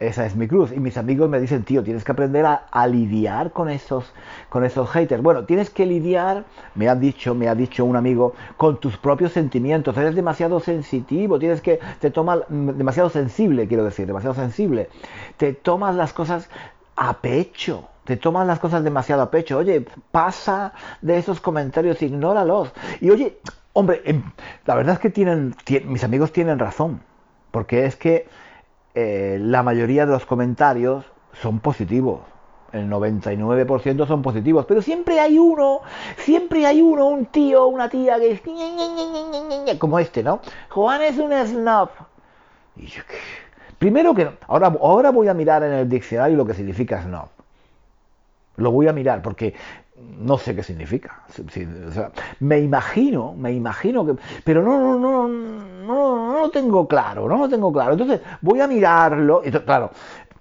Esa 0.00 0.26
es 0.26 0.36
mi 0.36 0.46
cruz. 0.46 0.70
Y 0.72 0.78
mis 0.78 0.96
amigos 0.96 1.28
me 1.28 1.40
dicen, 1.40 1.64
tío, 1.64 1.82
tienes 1.82 2.04
que 2.04 2.12
aprender 2.12 2.46
a, 2.46 2.86
lidiar 2.86 3.50
con 3.50 3.68
esos, 3.68 4.12
con 4.48 4.64
esos 4.64 4.88
haters. 4.90 5.22
Bueno, 5.22 5.44
tienes 5.44 5.70
que 5.70 5.86
lidiar, 5.86 6.44
me 6.76 6.88
han 6.88 7.00
dicho, 7.00 7.34
me 7.34 7.48
ha 7.48 7.54
dicho 7.54 7.84
un 7.84 7.96
amigo, 7.96 8.34
con 8.56 8.78
tus 8.78 8.96
propios 8.96 9.32
sentimientos. 9.32 9.96
Eres 9.96 10.14
demasiado 10.14 10.60
sensitivo, 10.60 11.38
tienes 11.38 11.60
que, 11.60 11.80
te 12.00 12.10
tomas, 12.10 12.40
mm, 12.48 12.70
demasiado 12.70 13.10
sensible, 13.10 13.66
quiero 13.66 13.84
decir, 13.84 14.06
demasiado 14.06 14.34
sensible. 14.34 14.88
Te 15.36 15.52
tomas 15.52 15.96
las 15.96 16.12
cosas 16.12 16.48
a 16.94 17.18
pecho. 17.20 17.88
Te 18.04 18.16
tomas 18.16 18.46
las 18.46 18.60
cosas 18.60 18.84
demasiado 18.84 19.22
a 19.22 19.30
pecho. 19.30 19.58
Oye, 19.58 19.84
pasa 20.12 20.72
de 21.02 21.18
esos 21.18 21.40
comentarios, 21.40 22.00
ignóralos. 22.02 22.72
Y 23.00 23.10
oye, 23.10 23.38
hombre, 23.72 24.02
em, 24.04 24.22
la 24.64 24.76
verdad 24.76 24.94
es 24.94 25.00
que 25.00 25.10
tienen, 25.10 25.56
mis 25.86 26.04
amigos 26.04 26.32
tienen 26.32 26.58
razón. 26.60 27.00
Porque 27.50 27.84
es 27.84 27.96
que 27.96 28.28
eh, 29.00 29.38
la 29.38 29.62
mayoría 29.62 30.06
de 30.06 30.10
los 30.10 30.26
comentarios 30.26 31.04
son 31.40 31.60
positivos. 31.60 32.18
El 32.72 32.90
99% 32.90 34.08
son 34.08 34.22
positivos, 34.22 34.66
pero 34.66 34.82
siempre 34.82 35.20
hay 35.20 35.38
uno, 35.38 35.82
siempre 36.16 36.66
hay 36.66 36.82
uno, 36.82 37.06
un 37.06 37.26
tío, 37.26 37.68
una 37.68 37.88
tía 37.88 38.18
que 38.18 38.32
es 38.32 39.78
como 39.78 40.00
este, 40.00 40.24
¿no? 40.24 40.40
Juan 40.70 41.00
es 41.02 41.16
un 41.16 41.32
snob. 41.46 41.90
Y 42.76 42.88
primero 43.78 44.16
que 44.16 44.32
ahora, 44.48 44.66
ahora 44.66 45.12
voy 45.12 45.28
a 45.28 45.34
mirar 45.34 45.62
en 45.62 45.74
el 45.74 45.88
diccionario 45.88 46.36
lo 46.36 46.44
que 46.44 46.54
significa 46.54 47.00
snob. 47.00 47.28
Lo 48.56 48.72
voy 48.72 48.88
a 48.88 48.92
mirar 48.92 49.22
porque 49.22 49.54
no 50.18 50.36
sé 50.38 50.54
qué 50.54 50.62
significa. 50.62 51.22
me 52.40 52.58
imagino, 52.58 53.34
me 53.34 53.52
imagino 53.52 54.04
que, 54.04 54.14
pero 54.44 54.62
no, 54.62 54.78
no, 54.80 54.98
no, 54.98 55.28
no, 55.28 56.32
no 56.32 56.40
lo 56.40 56.50
tengo 56.50 56.86
claro, 56.88 57.28
no 57.28 57.38
lo 57.38 57.48
tengo 57.48 57.72
claro. 57.72 57.92
Entonces 57.92 58.20
voy 58.40 58.60
a 58.60 58.66
mirarlo. 58.66 59.42
Y, 59.44 59.50
claro, 59.50 59.90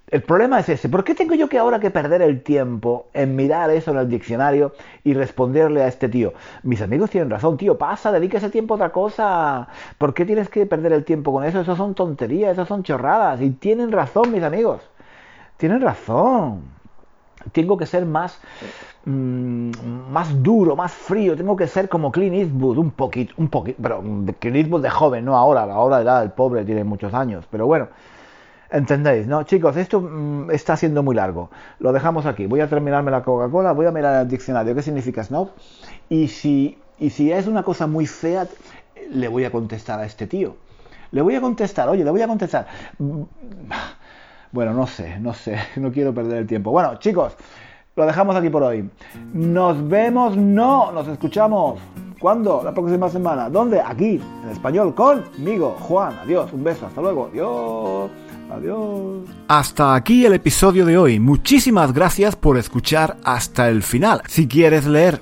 el 0.09 0.23
problema 0.23 0.59
es 0.59 0.69
ese. 0.69 0.89
¿Por 0.89 1.03
qué 1.03 1.13
tengo 1.15 1.35
yo 1.35 1.47
que 1.49 1.57
ahora 1.57 1.79
que 1.79 1.91
perder 1.91 2.21
el 2.21 2.41
tiempo 2.41 3.07
en 3.13 3.35
mirar 3.35 3.69
eso 3.71 3.91
en 3.91 3.97
el 3.97 4.09
diccionario 4.09 4.73
y 5.03 5.13
responderle 5.13 5.83
a 5.83 5.87
este 5.87 6.09
tío? 6.09 6.33
Mis 6.63 6.81
amigos 6.81 7.09
tienen 7.09 7.29
razón, 7.29 7.57
tío, 7.57 7.77
pasa, 7.77 8.11
dedica 8.11 8.37
ese 8.37 8.49
tiempo 8.49 8.73
a 8.73 8.77
otra 8.77 8.91
cosa. 8.91 9.67
¿Por 9.97 10.13
qué 10.13 10.25
tienes 10.25 10.49
que 10.49 10.65
perder 10.65 10.93
el 10.93 11.03
tiempo 11.03 11.31
con 11.33 11.43
eso? 11.43 11.61
Eso 11.61 11.75
son 11.75 11.93
tonterías, 11.93 12.53
eso 12.53 12.65
son 12.65 12.83
chorradas. 12.83 13.41
Y 13.41 13.51
tienen 13.51 13.91
razón, 13.91 14.31
mis 14.31 14.43
amigos. 14.43 14.81
Tienen 15.57 15.81
razón 15.81 16.76
tengo 17.51 17.77
que 17.77 17.85
ser 17.85 18.05
más, 18.05 18.39
mm, 19.05 19.71
más 20.11 20.43
duro, 20.43 20.75
más 20.75 20.91
frío, 20.91 21.35
tengo 21.35 21.55
que 21.55 21.67
ser 21.67 21.89
como 21.89 22.11
Clint 22.11 22.35
Eastwood, 22.35 22.77
un 22.77 22.91
poquito, 22.91 23.33
un 23.37 23.47
poquito, 23.49 23.79
pero 23.81 24.01
Clint 24.39 24.57
Eastwood 24.57 24.81
de 24.81 24.89
joven, 24.89 25.25
no 25.25 25.37
ahora, 25.37 25.63
ahora 25.63 26.01
edad 26.01 26.23
el 26.23 26.31
pobre 26.31 26.65
tiene 26.65 26.83
muchos 26.83 27.13
años, 27.13 27.45
pero 27.49 27.67
bueno, 27.67 27.87
entendéis, 28.69 29.27
¿no? 29.27 29.43
Chicos, 29.43 29.77
esto 29.77 30.01
mm, 30.01 30.51
está 30.51 30.75
siendo 30.75 31.03
muy 31.03 31.15
largo, 31.15 31.49
lo 31.79 31.91
dejamos 31.93 32.25
aquí, 32.25 32.47
voy 32.47 32.61
a 32.61 32.67
terminarme 32.67 33.11
la 33.11 33.23
Coca-Cola, 33.23 33.71
voy 33.71 33.85
a 33.85 33.91
mirar 33.91 34.21
el 34.21 34.27
diccionario 34.27 34.75
qué 34.75 34.81
significa 34.81 35.23
snob, 35.23 35.49
y 36.09 36.27
si, 36.27 36.77
y 36.99 37.09
si 37.09 37.31
es 37.31 37.47
una 37.47 37.63
cosa 37.63 37.87
muy 37.87 38.07
fea, 38.07 38.47
le 39.11 39.27
voy 39.27 39.45
a 39.45 39.51
contestar 39.51 39.99
a 39.99 40.05
este 40.05 40.27
tío. 40.27 40.55
Le 41.11 41.21
voy 41.21 41.35
a 41.35 41.41
contestar, 41.41 41.87
oye, 41.87 42.03
le 42.03 42.11
voy 42.11 42.21
a 42.21 42.27
contestar. 42.27 42.67
Bueno, 44.57 44.73
no 44.73 44.87
sé, 44.87 45.19
no 45.19 45.35
sé, 45.35 45.55
no 45.75 45.91
quiero 45.91 46.15
perder 46.15 46.39
el 46.39 46.47
tiempo. 46.47 46.71
Bueno, 46.71 46.95
chicos, 46.97 47.33
lo 47.95 48.07
dejamos 48.07 48.35
aquí 48.35 48.49
por 48.49 48.63
hoy. 48.63 48.89
Nos 49.31 49.87
vemos, 49.87 50.35
no, 50.35 50.91
nos 50.91 51.07
escuchamos. 51.07 51.79
¿Cuándo? 52.19 52.63
La 52.63 52.73
próxima 52.73 53.07
semana. 53.07 53.51
¿Dónde? 53.51 53.79
Aquí, 53.79 54.19
en 54.43 54.49
español, 54.49 54.95
conmigo, 54.95 55.75
Juan. 55.81 56.17
Adiós, 56.23 56.51
un 56.53 56.63
beso, 56.63 56.87
hasta 56.87 56.99
luego. 56.99 57.29
Adiós. 57.31 58.09
Adiós. 58.51 59.29
Hasta 59.47 59.93
aquí 59.93 60.25
el 60.25 60.33
episodio 60.33 60.87
de 60.87 60.97
hoy. 60.97 61.19
Muchísimas 61.19 61.93
gracias 61.93 62.35
por 62.35 62.57
escuchar 62.57 63.17
hasta 63.23 63.69
el 63.69 63.83
final. 63.83 64.23
Si 64.25 64.47
quieres 64.47 64.87
leer 64.87 65.21